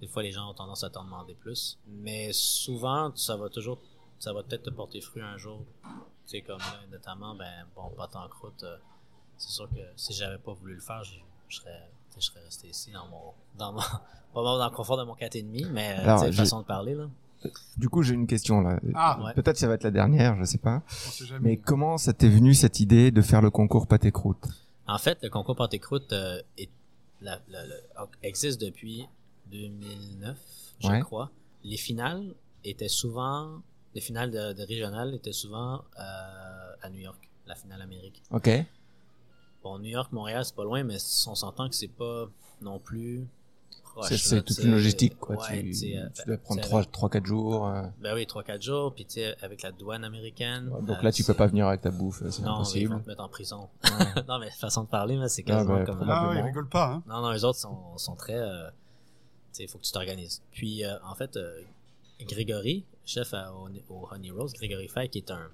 des 0.00 0.06
fois 0.06 0.22
les 0.22 0.32
gens 0.32 0.48
ont 0.50 0.54
tendance 0.54 0.84
à 0.84 0.90
t'en 0.90 1.04
demander 1.04 1.34
plus. 1.34 1.78
Mais 1.86 2.32
souvent, 2.32 3.14
ça 3.16 3.36
va 3.36 3.48
toujours, 3.48 3.78
ça 4.18 4.32
va 4.32 4.42
peut-être 4.42 4.64
te 4.64 4.70
porter 4.70 5.00
fruit 5.00 5.22
un 5.22 5.36
jour. 5.36 5.64
Tu 5.82 5.90
sais, 6.26 6.40
comme 6.42 6.58
là, 6.58 6.80
notamment, 6.90 7.34
ben, 7.34 7.66
bon, 7.76 7.90
pâte 7.90 8.16
en 8.16 8.28
croûte, 8.28 8.62
euh, 8.62 8.78
c'est 9.36 9.50
sûr 9.50 9.68
que 9.68 9.80
si 9.96 10.12
j'avais 10.14 10.38
pas 10.38 10.52
voulu 10.52 10.74
le 10.74 10.80
faire, 10.80 11.02
je, 11.04 11.16
je 11.48 11.56
serais, 11.58 11.90
je 12.16 12.20
serais 12.20 12.40
resté 12.40 12.68
ici 12.68 12.90
dans 12.92 13.06
mon, 13.08 13.32
dans 13.56 13.72
mon, 13.72 13.80
pas 14.34 14.42
dans 14.42 14.64
le 14.70 14.74
confort 14.74 14.96
de 14.96 15.02
mon 15.04 15.14
4,5, 15.14 15.68
mais, 15.70 15.98
euh, 15.98 16.02
tu 16.14 16.20
sais, 16.20 16.32
j'ai- 16.32 16.38
façon 16.38 16.60
de 16.60 16.66
parler, 16.66 16.94
là. 16.94 17.08
Du 17.76 17.88
coup, 17.88 18.02
j'ai 18.02 18.14
une 18.14 18.26
question 18.26 18.60
là. 18.60 18.80
ah, 18.94 19.20
Ouais. 19.24 19.34
Peut-être 19.34 19.56
ça 19.56 19.66
va 19.68 19.74
être 19.74 19.82
la 19.84 19.90
dernière, 19.90 20.36
je 20.38 20.44
sais 20.44 20.58
pas. 20.58 20.82
sait. 20.88 21.24
Mais 21.40 21.56
comment 21.56 21.96
ça 21.98 22.12
t'est 22.12 22.28
venu 22.28 22.54
cette 22.54 22.80
idée 22.80 23.10
de 23.10 23.22
faire 23.22 23.42
le 23.42 23.50
concours 23.50 23.86
pâté 23.86 24.10
croûte? 24.12 24.46
En 24.86 24.98
fait, 24.98 25.18
le 25.22 25.30
concours 25.30 25.56
pâte 25.56 25.74
et 25.74 25.78
croûte 25.78 26.12
euh, 26.12 26.40
est- 26.58 26.68
la- 27.20 27.40
la- 27.48 27.66
la- 27.66 28.06
existe 28.22 28.60
depuis 28.60 29.06
2009, 29.50 30.36
je 30.80 30.88
Ouais. 30.88 31.00
crois. 31.00 31.30
Les 31.62 31.76
finales 31.76 32.34
étaient 32.64 32.88
souvent, 32.88 33.62
les 33.94 34.00
finales 34.00 34.30
de, 34.30 34.52
de 34.52 34.62
régionales 34.62 35.14
étaient 35.14 35.32
souvent 35.32 35.82
euh, 35.98 36.72
à 36.82 36.90
New 36.90 37.00
York, 37.00 37.28
la 37.46 37.54
finale 37.54 37.80
Amérique. 37.82 38.22
Ok. 38.30 38.50
Bon, 39.62 39.78
New 39.78 39.88
York, 39.90 40.12
Montréal, 40.12 40.44
c'est 40.44 40.54
pas 40.54 40.64
loin, 40.64 40.82
mais 40.84 40.96
on 41.26 41.34
s'entend 41.34 41.68
que 41.70 41.74
c'est 41.74 41.88
pas 41.88 42.26
non 42.60 42.78
plus 42.78 43.26
proche. 43.94 44.14
C'est- 44.16 44.42
toute 44.42 44.58
une 44.58 44.72
logistique, 44.72 45.18
quoi. 45.18 45.36
Ouais, 45.36 45.62
tu, 45.72 45.96
euh, 45.96 46.08
tu 46.14 46.22
dois 46.26 46.36
prendre 46.38 46.60
tu 46.60 46.64
sais, 46.64 46.68
3 46.68 46.80
avec- 46.80 46.92
trois, 46.92 47.08
quatre 47.10 47.26
jours. 47.26 47.66
euh. 47.68 47.82
Ben 48.00 48.14
oui, 48.14 48.26
3-4 48.26 48.62
jours, 48.62 48.94
puis 48.94 49.04
tu 49.06 49.14
sais, 49.14 49.36
avec 49.42 49.62
la 49.62 49.72
douane 49.72 50.04
américaine. 50.04 50.68
Ouais, 50.68 50.82
donc 50.82 50.98
euh, 50.98 51.02
là, 51.02 51.12
tu 51.12 51.24
peux 51.24 51.34
pas 51.34 51.46
venir 51.46 51.66
avec 51.66 51.80
ta 51.80 51.90
bouffe, 51.90 52.22
c'est 52.30 52.42
Non, 52.42 52.44
ils 52.44 52.44
vont 52.44 52.54
impossible. 52.54 53.02
te 53.02 53.08
mettre 53.08 53.22
en 53.22 53.28
prison. 53.28 53.68
Ouais. 53.84 53.90
non, 54.28 54.38
mais 54.38 54.50
façon 54.50 54.82
de 54.84 54.88
parler, 54.88 55.16
mais 55.16 55.28
c'est 55.28 55.42
Ah, 55.46 55.52
quasiment 55.52 55.74
ben, 55.76 55.84
comme... 55.86 55.96
ah, 55.96 56.00
ouais, 56.00 56.06
probablement. 56.06 56.46
rigole 56.46 56.68
pas. 56.68 56.86
Hein. 56.92 57.02
Non, 57.06 57.22
non, 57.22 57.30
les 57.30 57.44
autres 57.44 57.58
sont, 57.58 57.96
sont 57.98 58.16
très. 58.16 58.34
euh, 58.38 58.68
tu 58.68 59.58
sais, 59.58 59.62
il 59.64 59.68
faut 59.68 59.78
que 59.78 59.84
tu 59.84 59.92
t'organises. 59.92 60.42
Puis, 60.52 60.84
euh, 60.84 60.96
en 61.04 61.14
fait, 61.14 61.36
euh, 61.36 61.60
Grégory, 62.20 62.84
chef 63.04 63.34
à- 63.34 63.52
au, 63.52 63.68
au 63.88 64.08
Honey 64.10 64.30
Rose, 64.30 64.52
Grégory 64.54 64.88
Fay, 64.88 65.08
qui 65.08 65.18
est 65.18 65.30
un, 65.30 65.50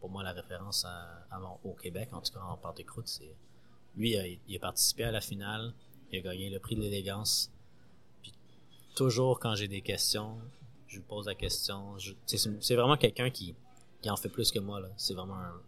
pour 0.00 0.10
moi, 0.10 0.22
la 0.22 0.32
référence 0.32 0.84
à, 0.84 1.24
à 1.30 1.38
mon- 1.38 1.58
au 1.64 1.74
Québec, 1.74 2.08
en 2.12 2.20
tout 2.20 2.32
cas 2.32 2.40
en 2.40 2.56
pâte 2.56 2.80
et 2.80 2.84
croûte, 2.84 3.08
c'est. 3.08 3.34
Lui, 3.96 4.16
il 4.46 4.56
a 4.56 4.58
participé 4.60 5.04
à 5.04 5.10
la 5.10 5.20
finale, 5.20 5.72
il 6.12 6.18
a 6.20 6.22
gagné 6.22 6.50
le 6.50 6.58
prix 6.60 6.76
de 6.76 6.80
l'élégance. 6.82 7.50
Toujours 8.98 9.38
quand 9.38 9.54
j'ai 9.54 9.68
des 9.68 9.80
questions, 9.80 10.38
je 10.88 10.96
lui 10.96 11.04
pose 11.04 11.26
la 11.26 11.36
question. 11.36 11.96
C'est 12.26 12.74
vraiment 12.74 12.96
quelqu'un 12.96 13.30
qui, 13.30 13.54
qui 14.02 14.10
en 14.10 14.16
fait 14.16 14.28
plus 14.28 14.50
que 14.50 14.58
moi. 14.58 14.80
C'est 14.96 15.14
vraiment 15.14 15.38
un, 15.38 15.60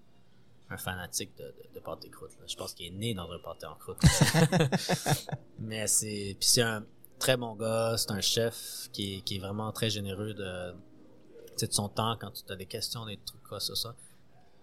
un 0.70 0.76
fanatique 0.76 1.36
de, 1.38 1.44
de, 1.44 1.74
de 1.74 1.80
pâte 1.80 2.04
et 2.04 2.10
croûte. 2.10 2.32
là. 2.40 2.44
Je 2.48 2.56
pense 2.56 2.74
qu'il 2.74 2.86
est 2.86 2.98
né 2.98 3.14
dans 3.14 3.30
un 3.30 3.38
pâté 3.38 3.66
en 3.66 3.76
croûte. 3.76 3.98
Mais 5.60 5.86
c'est. 5.86 6.36
Puis 6.40 6.48
c'est 6.48 6.62
un 6.62 6.84
très 7.20 7.36
bon 7.36 7.54
gars, 7.54 7.94
c'est 7.98 8.10
un 8.10 8.20
chef 8.20 8.88
qui 8.92 9.18
est, 9.18 9.20
qui 9.20 9.36
est 9.36 9.38
vraiment 9.38 9.70
très 9.70 9.90
généreux 9.90 10.34
de, 10.34 10.72
de 10.72 11.72
son 11.72 11.88
temps 11.88 12.16
quand 12.20 12.32
tu 12.32 12.52
as 12.52 12.56
des 12.56 12.66
questions, 12.66 13.06
des 13.06 13.18
trucs 13.18 13.42
comme 13.44 13.60
ça, 13.60 13.76
ça. 13.76 13.94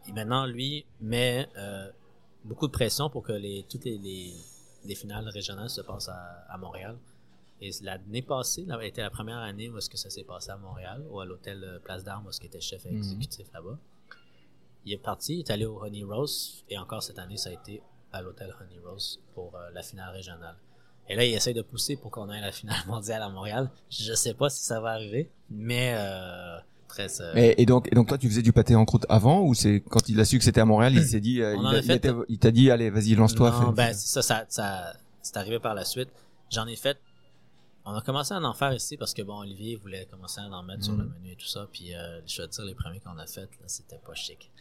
Et 0.08 0.12
maintenant, 0.12 0.45
lui 0.45 0.86
met 0.99 1.47
euh, 1.58 1.89
beaucoup 2.43 2.67
de 2.67 2.73
pression 2.73 3.10
pour 3.10 3.23
que 3.23 3.32
les, 3.34 3.65
toutes 3.69 3.86
les, 3.86 3.97
les, 3.97 4.34
les 4.84 4.95
finales 4.95 5.30
régionales 5.30 5.69
se 5.69 5.80
passent 5.82 6.10
à, 6.10 6.45
à 6.49 6.58
Montréal. 6.58 6.97
Et 7.62 7.72
l'année 7.82 8.22
passée, 8.22 8.65
là, 8.67 8.80
était 8.86 9.02
la 9.02 9.10
première 9.10 9.38
année 9.39 9.70
où 9.70 9.78
est-ce 9.78 9.89
que 9.89 9.98
ça 9.98 10.10
s'est 10.10 10.24
passé 10.24 10.52
à 10.52 10.58
Montréal, 10.58 11.04
ou 11.10 11.20
à 11.20 11.26
l'hôtel 11.26 11.63
euh, 11.63 11.80
Place 11.80 12.04
d'Armes, 12.04 12.26
où 12.26 12.30
est-ce 12.30 12.39
qu'il 12.39 12.48
était 12.50 12.62
chef 12.62 12.86
Mhm. 12.86 12.98
exécutif 12.98 13.48
là-bas. 13.54 13.78
Il 14.86 14.93
est 14.93 14.98
parti, 14.98 15.36
il 15.36 15.39
est 15.39 15.52
allé 15.52 15.65
au 15.65 15.82
Honey 15.84 16.04
Rose, 16.04 16.63
et 16.70 16.78
encore 16.78 17.04
cette 17.04 17.20
année, 17.20 17.38
ça 17.38 17.50
a 17.50 17.54
été 17.54 17.82
à 18.13 18.22
l'hôtel 18.22 18.54
Honey 18.62 18.80
Rose 18.86 19.20
pour 19.34 19.56
euh, 19.56 19.70
la 19.74 19.82
finale 19.82 20.13
régionale. 20.13 20.56
Et 21.10 21.15
là, 21.15 21.26
il 21.26 21.34
essaye 21.34 21.54
de 21.54 21.62
pousser 21.62 21.96
pour 21.98 22.12
qu'on 22.12 22.30
ait 22.32 22.41
la 22.41 22.52
finale 22.52 22.78
mondiale 22.88 23.22
à 23.22 23.30
Montréal. 23.30 23.70
Je 23.89 24.13
sais 24.13 24.34
pas 24.34 24.50
si 24.50 24.63
ça 24.63 24.80
va 24.80 24.91
arriver, 24.91 25.30
mais 25.50 25.93
euh, 25.98 26.58
très. 26.88 27.08
euh, 27.22 27.34
Et, 27.36 27.62
et 27.62 27.65
donc, 27.65 27.88
et 27.91 27.96
donc 27.96 28.08
toi, 28.08 28.17
tu 28.17 28.30
faisais 28.30 28.41
du 28.41 28.54
pâté 28.54 28.76
en 28.76 28.86
croûte 28.86 29.06
avant 29.10 29.41
ou 29.41 29.54
c'est 29.54 29.82
quand 29.89 30.08
il 30.10 30.20
a 30.20 30.26
su 30.26 30.38
que 30.38 30.43
c'était 30.43 30.62
à 30.62 30.65
Montréal, 30.65 30.93
il 30.96 31.04
s'est 31.04 31.20
dit, 31.22 31.41
euh, 31.41 31.56
il 32.30 32.39
t'a 32.39 32.52
dit, 32.52 32.70
allez, 32.72 32.89
vas-y, 32.89 33.15
lance-toi. 33.15 33.50
Non, 33.52 33.72
ben 33.72 33.93
ça, 33.93 34.22
ça, 34.22 34.46
ça 34.48 34.93
c'est 35.22 35.38
arrivé 35.38 35.60
par 35.60 35.74
la 35.74 35.84
suite. 35.86 36.10
J'en 36.50 36.65
ai 36.67 36.76
fait. 36.78 36.98
On 37.89 37.95
a 37.95 38.02
commencé 38.02 38.34
à 38.34 38.38
en 38.41 38.54
faire 38.54 38.73
ici 38.73 38.97
parce 38.97 39.13
que 39.13 39.21
bon, 39.21 39.39
Olivier 39.39 39.78
voulait 39.78 40.06
commencer 40.08 40.41
à 40.41 40.43
en 40.50 40.62
mettre 40.62 40.84
sur 40.84 40.93
le 40.97 41.06
menu 41.06 41.32
et 41.32 41.36
tout 41.38 41.45
ça. 41.45 41.69
Puis 41.71 41.95
euh, 41.95 42.19
je 42.28 42.41
te 42.41 42.47
dire, 42.50 42.65
les 42.65 42.76
premiers 42.76 43.00
qu'on 43.00 43.17
a 43.17 43.26
fait, 43.26 43.43
là, 43.62 43.67
c'était 43.67 43.97
pas 44.00 44.13
chic. 44.13 44.52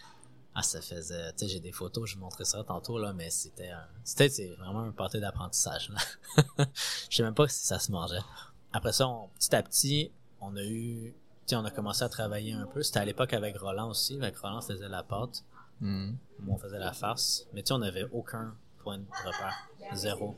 Ah, 0.55 0.62
ça 0.62 0.81
faisait. 0.81 1.33
Tu 1.33 1.39
sais, 1.41 1.49
j'ai 1.49 1.59
des 1.61 1.73
photos, 1.73 2.09
je 2.09 2.15
vous 2.15 2.21
montrerai 2.21 2.45
ça 2.45 2.62
tantôt 2.62 2.99
là, 2.99 3.12
mais 3.12 3.29
c'était, 3.31 3.69
un- 3.71 3.89
c'était 4.05 4.29
c'est 4.29 4.55
vraiment 4.55 4.85
un 4.85 4.93
pâté 4.93 5.19
d'apprentissage. 5.19 5.91
là. 5.91 6.65
je 7.11 7.17
sais 7.17 7.23
même 7.25 7.35
pas 7.35 7.49
si 7.49 7.67
ça 7.67 7.81
se 7.81 7.91
mangeait. 7.91 8.21
Après 8.73 8.93
ça, 8.93 9.09
on- 9.09 9.29
petit 9.31 9.55
à 9.57 9.62
petit, 9.65 10.12
on 10.41 10.55
a 10.57 10.62
eu, 10.62 11.12
tu 11.12 11.17
sais, 11.47 11.57
on 11.57 11.65
a 11.65 11.71
commencé 11.73 12.05
à 12.05 12.09
travailler 12.09 12.53
un 12.53 12.67
peu. 12.67 12.83
C'était 12.85 13.01
à 13.01 13.05
l'époque 13.05 13.33
avec 13.33 13.59
Roland 13.59 13.89
aussi. 13.91 14.17
Avec 14.19 14.37
Roland 14.39 14.61
faisait 14.61 14.89
la 14.89 15.03
pâte. 15.03 15.43
Mhm. 15.81 16.17
Moi, 16.39 16.55
on 16.55 16.59
faisait 16.59 16.79
la 16.79 16.93
farce. 16.93 17.49
Mais 17.53 17.62
tu 17.65 17.69
sais, 17.69 17.75
on 17.75 17.79
n'avait 17.79 18.07
aucun 18.12 18.55
point 18.79 18.99
de 18.99 19.05
repère. 19.27 19.69
Zéro. 19.95 20.37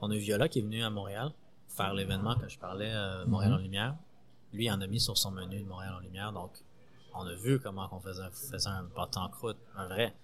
On 0.00 0.10
a 0.12 0.14
eu 0.14 0.18
Viola 0.20 0.48
qui 0.48 0.60
est 0.60 0.62
venu 0.62 0.82
à 0.84 0.90
Montréal 0.90 1.32
faire 1.76 1.94
l'événement 1.94 2.36
que 2.36 2.48
je 2.48 2.58
parlais, 2.58 2.92
euh, 2.92 3.24
Montréal 3.26 3.54
en 3.54 3.58
Lumière. 3.58 3.96
Lui, 4.52 4.66
il 4.66 4.70
en 4.70 4.80
a 4.80 4.86
mis 4.86 5.00
sur 5.00 5.16
son 5.18 5.30
menu 5.32 5.60
de 5.60 5.68
Montréal 5.68 5.94
en 5.94 6.00
Lumière. 6.00 6.32
Donc, 6.32 6.64
on 7.14 7.26
a 7.26 7.34
vu 7.34 7.58
comment 7.60 7.88
on 7.92 8.00
faisait, 8.00 8.22
faisait 8.30 8.68
un 8.68 8.84
pâté 8.84 9.18
en 9.18 9.28
croûte, 9.28 9.58
un 9.76 9.86
vrai. 9.88 10.14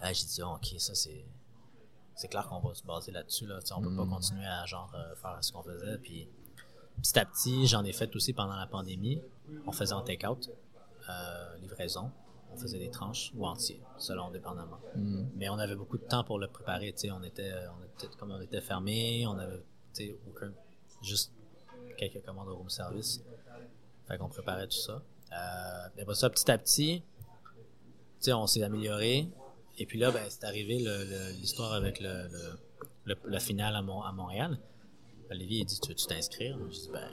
Là, 0.00 0.12
j'ai 0.12 0.24
dit, 0.24 0.42
oh, 0.42 0.54
ok, 0.56 0.74
ça 0.78 0.94
c'est. 0.94 1.24
C'est 2.16 2.28
clair 2.28 2.46
qu'on 2.46 2.60
va 2.60 2.72
se 2.74 2.84
baser 2.84 3.10
là-dessus. 3.10 3.44
Là. 3.46 3.58
On 3.76 3.82
peut 3.82 3.96
pas 3.96 4.04
Mhm. 4.04 4.10
continuer 4.10 4.46
à 4.46 4.64
genre 4.66 4.92
euh, 4.94 5.16
faire 5.16 5.36
ce 5.40 5.50
qu'on 5.50 5.64
faisait. 5.64 5.98
Puis 5.98 6.28
petit 7.02 7.18
à 7.18 7.24
petit, 7.24 7.66
j'en 7.66 7.82
ai 7.82 7.92
fait 7.92 8.14
aussi 8.14 8.32
pendant 8.32 8.54
la 8.54 8.68
pandémie. 8.68 9.20
On 9.66 9.72
faisait 9.72 9.94
en 9.94 10.02
take-out, 10.02 10.48
euh, 11.10 11.56
livraison. 11.58 12.12
On 12.52 12.56
faisait 12.56 12.78
des 12.78 12.88
tranches 12.90 13.32
ou 13.34 13.44
entiers, 13.44 13.82
selon 13.98 14.30
dépendamment. 14.30 14.78
Mais 15.34 15.48
on 15.48 15.58
avait 15.58 15.74
beaucoup 15.74 15.98
de 15.98 16.04
temps 16.04 16.22
pour 16.22 16.38
le 16.38 16.46
préparer. 16.46 16.94
On 17.10 17.22
était, 17.24 17.52
on 17.80 17.82
était, 17.84 18.16
comme 18.16 18.30
on 18.30 18.40
était 18.40 18.60
fermé, 18.60 19.26
on 19.26 19.36
avait, 19.36 19.64
aucun, 20.28 20.52
juste 21.04 21.32
quelques 21.96 22.24
commandes 22.24 22.48
au 22.48 22.56
room 22.56 22.70
service. 22.70 23.22
Fait 24.08 24.18
qu'on 24.18 24.28
préparait 24.28 24.66
tout 24.66 24.76
ça. 24.76 25.02
Euh, 25.32 25.88
et 25.96 26.02
après 26.02 26.14
ça, 26.14 26.30
petit 26.30 26.50
à 26.50 26.58
petit, 26.58 27.02
on 28.28 28.46
s'est 28.46 28.62
amélioré. 28.62 29.28
Et 29.78 29.86
puis 29.86 29.98
là, 29.98 30.10
ben, 30.10 30.22
c'est 30.28 30.44
arrivé 30.44 30.78
l'histoire 31.38 31.72
avec 31.72 32.00
le, 32.00 32.28
le, 33.04 33.38
finale 33.38 33.74
à, 33.76 33.82
Mon- 33.82 34.02
à 34.02 34.12
Montréal. 34.12 34.58
Olivier, 35.30 35.60
il 35.60 35.64
dit, 35.64 35.80
tu 35.80 35.88
veux-tu 35.88 36.06
t'inscrire? 36.06 36.58
Je 36.70 36.74
dis, 36.74 36.90
ben, 36.92 37.08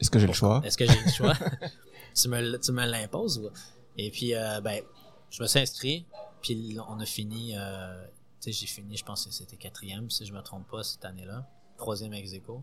Est-ce 0.00 0.10
que 0.10 0.18
j'ai 0.18 0.26
le 0.26 0.32
choix? 0.32 0.60
Est-ce 0.64 0.76
que 0.76 0.86
j'ai 0.86 1.00
le 1.00 1.10
choix? 1.10 1.34
tu 2.14 2.28
me, 2.28 2.56
tu 2.58 2.72
me 2.72 2.84
l'imposes 2.86 3.38
ou... 3.38 3.50
Et 3.96 4.10
puis, 4.10 4.34
euh, 4.34 4.60
ben, 4.60 4.82
je 5.30 5.42
me 5.42 5.48
suis 5.48 5.58
inscrit, 5.58 6.06
puis 6.42 6.76
on 6.88 7.00
a 7.00 7.06
fini, 7.06 7.54
euh, 7.56 8.04
tu 8.40 8.52
sais, 8.52 8.52
j'ai 8.52 8.66
fini, 8.66 8.96
je 8.96 9.04
pense 9.04 9.26
que 9.26 9.32
c'était 9.32 9.56
quatrième, 9.56 10.08
si 10.10 10.24
je 10.24 10.32
me 10.32 10.40
trompe 10.40 10.68
pas, 10.70 10.84
cette 10.84 11.04
année-là. 11.04 11.48
Troisième 11.78 12.12
ex 12.12 12.32
aequo. 12.34 12.62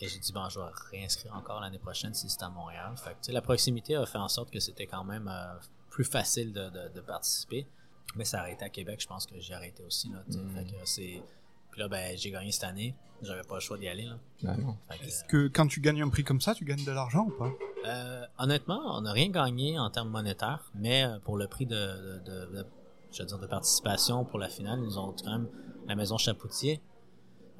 Et 0.00 0.08
j'ai 0.08 0.18
dit, 0.18 0.32
bon, 0.32 0.48
je 0.48 0.58
vais 0.58 0.66
réinscrire 0.90 1.34
encore 1.36 1.60
l'année 1.60 1.78
prochaine 1.78 2.14
si 2.14 2.28
c'est 2.28 2.42
à 2.42 2.48
Montréal. 2.48 2.92
Fait 2.96 3.10
que, 3.10 3.14
tu 3.16 3.26
sais, 3.26 3.32
la 3.32 3.42
proximité 3.42 3.94
a 3.94 4.06
fait 4.06 4.18
en 4.18 4.28
sorte 4.28 4.50
que 4.50 4.58
c'était 4.58 4.86
quand 4.86 5.04
même 5.04 5.28
euh, 5.28 5.54
plus 5.90 6.04
facile 6.04 6.52
de, 6.52 6.70
de, 6.70 6.88
de 6.94 7.00
participer. 7.00 7.66
Mais 8.16 8.24
ça 8.24 8.38
a 8.38 8.40
arrêté 8.40 8.64
à 8.64 8.68
Québec, 8.68 9.00
je 9.00 9.06
pense 9.06 9.26
que 9.26 9.38
j'ai 9.38 9.54
arrêté 9.54 9.82
aussi, 9.84 10.10
là. 10.10 10.22
Mm. 10.28 10.50
Fait 10.56 10.64
que 10.64 10.76
c'est... 10.84 11.22
Puis 11.70 11.80
là, 11.80 11.88
ben, 11.88 12.16
j'ai 12.18 12.30
gagné 12.30 12.50
cette 12.52 12.64
année. 12.64 12.94
J'avais 13.22 13.42
pas 13.44 13.54
le 13.54 13.60
choix 13.60 13.78
d'y 13.78 13.86
aller, 13.88 14.04
là. 14.04 14.16
Ah 14.46 14.96
que, 14.96 15.04
Est-ce 15.04 15.24
que 15.24 15.46
quand 15.48 15.66
tu 15.68 15.80
gagnes 15.80 16.02
un 16.02 16.08
prix 16.10 16.24
comme 16.24 16.40
ça, 16.40 16.54
tu 16.54 16.64
gagnes 16.64 16.84
de 16.84 16.90
l'argent 16.90 17.26
ou 17.26 17.30
pas? 17.30 17.50
Euh, 17.86 18.26
honnêtement, 18.38 18.80
on 18.96 19.02
n'a 19.02 19.12
rien 19.12 19.28
gagné 19.28 19.78
en 19.78 19.88
termes 19.90 20.10
monétaires, 20.10 20.70
mais 20.74 21.04
euh, 21.04 21.18
pour 21.20 21.36
le 21.36 21.46
prix 21.46 21.64
de, 21.66 21.74
de, 21.76 22.18
de- 22.24 22.56
de- 22.56 22.66
je 23.12 23.22
veux 23.22 23.26
dire, 23.28 23.38
de 23.38 23.46
participation 23.46 24.24
pour 24.24 24.38
la 24.40 24.48
finale, 24.48 24.80
ils 24.80 24.84
nous 24.84 24.98
ont 24.98 25.12
quand 25.12 25.30
même 25.30 25.48
la 25.86 25.94
maison 25.94 26.18
Chapoutier. 26.18 26.80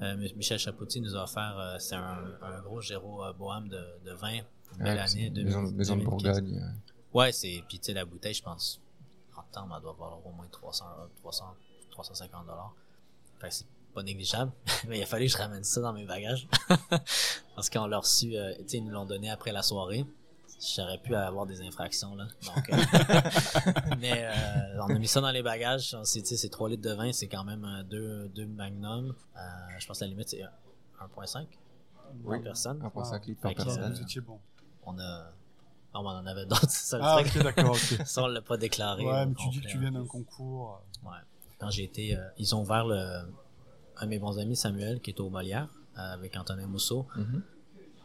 Euh, 0.01 0.17
Michel 0.37 0.59
Chapoutier 0.59 1.01
nous 1.01 1.17
a 1.17 1.25
offert, 1.25 1.57
euh, 1.59 1.77
c'est 1.79 1.95
un, 1.95 2.19
un 2.43 2.61
gros 2.61 2.81
Géro 2.81 3.25
euh, 3.25 3.33
Bohème 3.33 3.69
de, 3.69 3.85
de 4.05 4.13
vin, 4.13 4.41
belle 4.79 4.97
Ouais, 4.99 5.07
c'est 5.07 5.19
année. 5.19 5.31
2000, 5.31 5.45
maison, 5.45 5.63
maison 5.73 5.97
de 5.97 6.03
2015. 6.03 6.05
Bourgogne. 6.05 6.75
Ouais, 7.15 7.33
c'est, 7.33 7.63
puis 7.69 7.79
tu 7.79 7.87
sais, 7.87 7.93
la 7.93 8.05
bouteille, 8.05 8.35
je 8.35 8.43
pense, 8.43 8.81
en 9.37 9.43
temps, 9.53 9.69
elle 9.75 9.83
doit 9.83 9.93
valoir 9.93 10.27
au 10.27 10.33
moins 10.33 10.47
300, 10.51 10.85
300, 11.19 11.45
350 11.91 12.47
dollars. 12.47 12.75
Fait 13.41 13.49
que 13.49 13.55
c'est 13.55 13.67
pas 13.95 14.03
négligeable. 14.03 14.53
Mais 14.89 14.99
il 14.99 15.03
a 15.03 15.07
fallu 15.07 15.27
que 15.27 15.33
je 15.33 15.37
ramène 15.39 15.65
ça 15.65 15.81
dans 15.83 15.93
mes 15.93 16.07
bagages. 16.07 16.49
Parce 17.55 17.69
qu'on 17.71 17.87
l'a 17.87 17.99
reçu, 17.99 18.37
euh, 18.37 18.55
tu 18.59 18.69
sais, 18.69 18.77
ils 18.79 18.85
nous 18.85 18.91
l'ont 18.93 19.05
donné 19.07 19.31
après 19.31 19.53
la 19.53 19.63
soirée. 19.63 20.07
J'aurais 20.61 20.99
pu 20.99 21.15
avoir 21.15 21.47
des 21.47 21.61
infractions, 21.63 22.15
là. 22.15 22.27
Donc, 22.55 22.71
euh, 22.71 22.77
mais 24.01 24.25
euh, 24.25 24.83
on 24.89 24.95
a 24.95 24.99
mis 24.99 25.09
ça 25.09 25.21
dans 25.21 25.31
les 25.31 25.43
bagages. 25.43 25.95
On 25.99 26.05
s'est- 26.05 26.25
c'est 26.25 26.49
3 26.49 26.69
litres 26.69 26.83
de 26.89 26.95
vin, 26.95 27.13
c'est 27.13 27.27
quand 27.29 27.45
même 27.45 27.65
euh, 27.65 27.83
deux. 27.83 28.31
Euh, 28.39 29.09
je 29.79 29.87
pense 29.87 29.99
que 29.99 30.05
la 30.05 30.09
limite, 30.11 30.29
c'est 30.29 30.43
1.5 31.01 31.47
Oui. 32.25 32.37
par 32.37 32.43
personne. 32.43 32.79
1,5 32.81 33.27
litres 33.27 33.41
par 33.41 33.55
personne. 33.55 33.93
Vous 33.93 34.03
étiez 34.03 34.21
bon. 34.21 34.39
On 34.85 34.99
a... 34.99 35.33
Non, 35.95 36.03
mais 36.03 36.09
on 36.09 36.19
en 36.23 36.27
avait 36.27 36.47
d'autres, 36.47 36.71
c'est 36.71 36.87
ça 36.91 36.99
le 36.99 37.05
Ah, 37.05 37.19
truc. 37.23 37.37
ok, 37.37 37.43
d'accord, 37.43 37.73
ok. 37.73 38.01
Ça, 38.07 38.23
on 38.23 38.27
l'a 38.27 38.41
pas 38.41 38.57
déclaré. 38.57 39.05
Ouais, 39.05 39.27
mais 39.27 39.35
tu 39.35 39.49
dis 39.51 39.61
que 39.61 39.67
tu 39.69 39.79
viens 39.79 39.93
d'un 39.93 40.07
concours. 40.07 40.81
Ouais. 41.05 41.11
Quand 41.59 41.69
j'ai 41.71 41.85
été, 41.85 42.17
euh, 42.17 42.27
ils 42.39 42.55
ont 42.55 42.63
ouvert 42.63 42.87
le, 42.87 42.97
un 43.99 44.05
de 44.05 44.09
mes 44.09 44.19
bons 44.19 44.39
amis, 44.39 44.57
Samuel, 44.57 45.01
qui 45.01 45.11
est 45.11 45.21
au 45.21 45.29
Molière, 45.29 45.69
euh, 45.99 46.15
avec 46.15 46.35
Antonin 46.37 46.67
Mousseau. 46.67 47.07
Mhm. 47.15 47.25
Euh, 47.37 47.41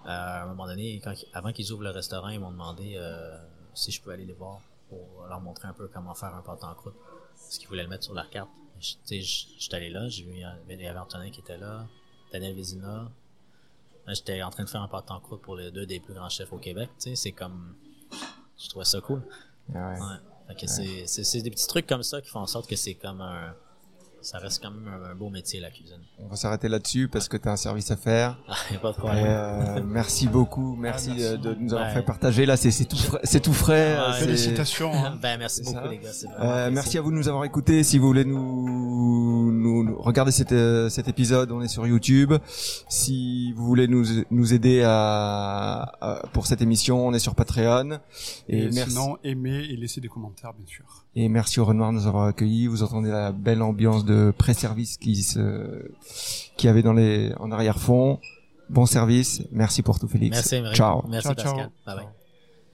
à 0.07 0.43
un 0.43 0.45
moment 0.47 0.65
donné, 0.65 0.99
quand, 1.03 1.13
avant 1.33 1.51
qu'ils 1.51 1.71
ouvrent 1.71 1.83
le 1.83 1.91
restaurant, 1.91 2.29
ils 2.29 2.39
m'ont 2.39 2.51
demandé 2.51 2.95
euh, 2.95 3.37
si 3.73 3.91
je 3.91 4.01
pouvais 4.01 4.15
aller 4.15 4.25
les 4.25 4.33
voir 4.33 4.61
pour 4.89 5.25
leur 5.27 5.41
montrer 5.41 5.67
un 5.67 5.73
peu 5.73 5.87
comment 5.87 6.15
faire 6.15 6.33
un 6.33 6.41
pâte 6.41 6.63
en 6.63 6.73
croûte. 6.73 6.95
Parce 7.33 7.57
qu'ils 7.57 7.67
voulaient 7.67 7.83
le 7.83 7.89
mettre 7.89 8.05
sur 8.05 8.13
leur 8.13 8.29
carte. 8.29 8.49
J'étais 8.79 9.21
allé 9.75 9.89
là, 9.89 10.07
j'ai 10.07 10.23
vu, 10.23 10.33
il 10.33 10.39
y 10.39 10.87
avait 10.87 10.99
Antonin 10.99 11.29
qui 11.29 11.41
était 11.41 11.57
là, 11.57 11.85
Daniel 12.31 12.55
Vézina. 12.55 13.11
J'étais 14.07 14.41
en 14.41 14.49
train 14.49 14.63
de 14.63 14.69
faire 14.69 14.81
un 14.81 14.87
pâte 14.87 15.11
en 15.11 15.19
croûte 15.19 15.41
pour 15.41 15.57
les 15.57 15.71
deux 15.71 15.85
des 15.85 15.99
plus 15.99 16.13
grands 16.13 16.29
chefs 16.29 16.53
au 16.53 16.57
Québec. 16.57 16.89
C'est 16.97 17.31
comme, 17.33 17.75
je 18.57 18.69
trouvais 18.69 18.85
ça 18.85 19.01
cool. 19.01 19.21
Ah 19.75 19.93
ouais. 19.93 19.99
Ouais. 19.99 20.15
Fait 20.47 20.55
que 20.55 20.67
c'est, 20.67 21.07
c'est, 21.07 21.25
c'est 21.25 21.41
des 21.41 21.51
petits 21.51 21.67
trucs 21.67 21.87
comme 21.87 22.03
ça 22.03 22.21
qui 22.21 22.29
font 22.29 22.39
en 22.39 22.47
sorte 22.47 22.69
que 22.69 22.77
c'est 22.77 22.93
comme 22.93 23.19
un. 23.19 23.53
Ça 24.29 24.39
reste 24.39 24.61
quand 24.61 24.71
même 24.71 24.89
un, 24.89 25.11
un 25.11 25.15
beau 25.15 25.29
métier, 25.29 25.61
la 25.61 25.71
cuisine. 25.71 26.01
On 26.19 26.27
va 26.27 26.35
s'arrêter 26.35 26.67
là-dessus 26.67 27.07
parce 27.07 27.29
que 27.29 27.37
tu 27.37 27.47
as 27.47 27.53
un 27.53 27.55
service 27.55 27.89
à 27.91 27.95
faire. 27.95 28.37
Ah, 28.49 28.55
y 28.73 28.75
a 28.75 28.79
pas 28.79 28.89
de 28.91 28.95
Et, 28.95 28.99
problème. 28.99 29.25
euh, 29.25 29.81
merci 29.85 30.27
beaucoup, 30.27 30.75
merci, 30.75 31.11
Ah, 31.11 31.15
merci. 31.17 31.25
euh, 31.33 31.37
de 31.37 31.53
nous 31.53 31.71
avoir 31.73 31.87
Ouais. 31.87 31.93
fait 31.93 32.01
partager. 32.01 32.45
Là, 32.45 32.57
c'est 32.57 32.71
tout 32.83 32.97
frais. 32.97 33.19
C'est 33.23 33.39
tout 33.39 33.53
frais. 33.53 33.93
Ouais. 33.93 33.99
euh, 34.01 34.11
Félicitations. 34.13 34.91
hein. 34.93 35.17
ben, 35.21 35.37
merci 35.39 35.63
beaucoup, 35.63 35.77
ça. 35.77 35.87
les 35.89 35.97
gars. 35.99 36.09
Vraiment 36.37 36.51
Euh, 36.51 36.69
merci 36.73 36.97
à 36.97 37.01
vous 37.01 37.11
de 37.11 37.15
nous 37.15 37.29
avoir 37.29 37.45
écoutés. 37.45 37.83
Si 37.83 37.97
vous 37.99 38.07
voulez 38.07 38.25
nous, 38.25 38.35
nous, 39.57 39.83
nous- 39.83 39.99
regarder 40.01 40.31
cet, 40.31 40.51
euh, 40.51 40.89
cet 40.89 41.07
épisode, 41.07 41.51
on 41.51 41.61
est 41.61 41.67
sur 41.67 41.85
YouTube. 41.87 42.33
Si 42.89 43.51
vous 43.53 43.65
voulez 43.65 43.87
nous, 43.87 44.05
nous 44.31 44.53
aider 44.53 44.81
à, 44.83 45.91
à- 46.01 46.27
pour 46.33 46.47
cette 46.47 46.61
émission, 46.61 47.05
on 47.07 47.13
est 47.13 47.19
sur 47.19 47.35
Patreon. 47.35 47.99
Et, 48.47 48.63
Et, 48.63 48.69
merci. 48.71 48.91
sinon, 48.91 49.17
aimez 49.23 49.65
et 49.69 49.75
laissez 49.77 50.01
des 50.01 50.07
commentaires, 50.07 50.53
bien 50.53 50.65
sûr. 50.67 50.85
Et 51.15 51.29
merci 51.29 51.59
au 51.59 51.65
Renoir 51.65 51.91
de 51.91 51.97
nous 51.97 52.07
avoir 52.07 52.25
accueillis. 52.27 52.67
Vous 52.67 52.83
entendez 52.83 53.09
la 53.09 53.31
belle 53.31 53.61
ambiance 53.61 54.05
de 54.05 54.33
pré-service 54.37 54.97
qui 54.97 55.23
se, 55.23 55.89
qui 56.57 56.67
avait 56.67 56.83
dans 56.83 56.93
les, 56.93 57.33
en 57.39 57.51
arrière-fond. 57.51 58.19
Bon 58.69 58.85
service. 58.85 59.41
Merci 59.51 59.81
pour 59.81 59.97
tout, 59.99 60.07
Félix. 60.07 60.35
Merci, 60.37 60.55
Émeric. 60.57 60.75
Ciao. 60.75 61.03
Merci, 61.07 61.27
ciao, 61.27 61.35
Pascal. 61.35 61.53
ciao. 61.55 61.69
Bye 61.85 61.95
bye. 61.95 62.03
Ciao. 62.05 62.16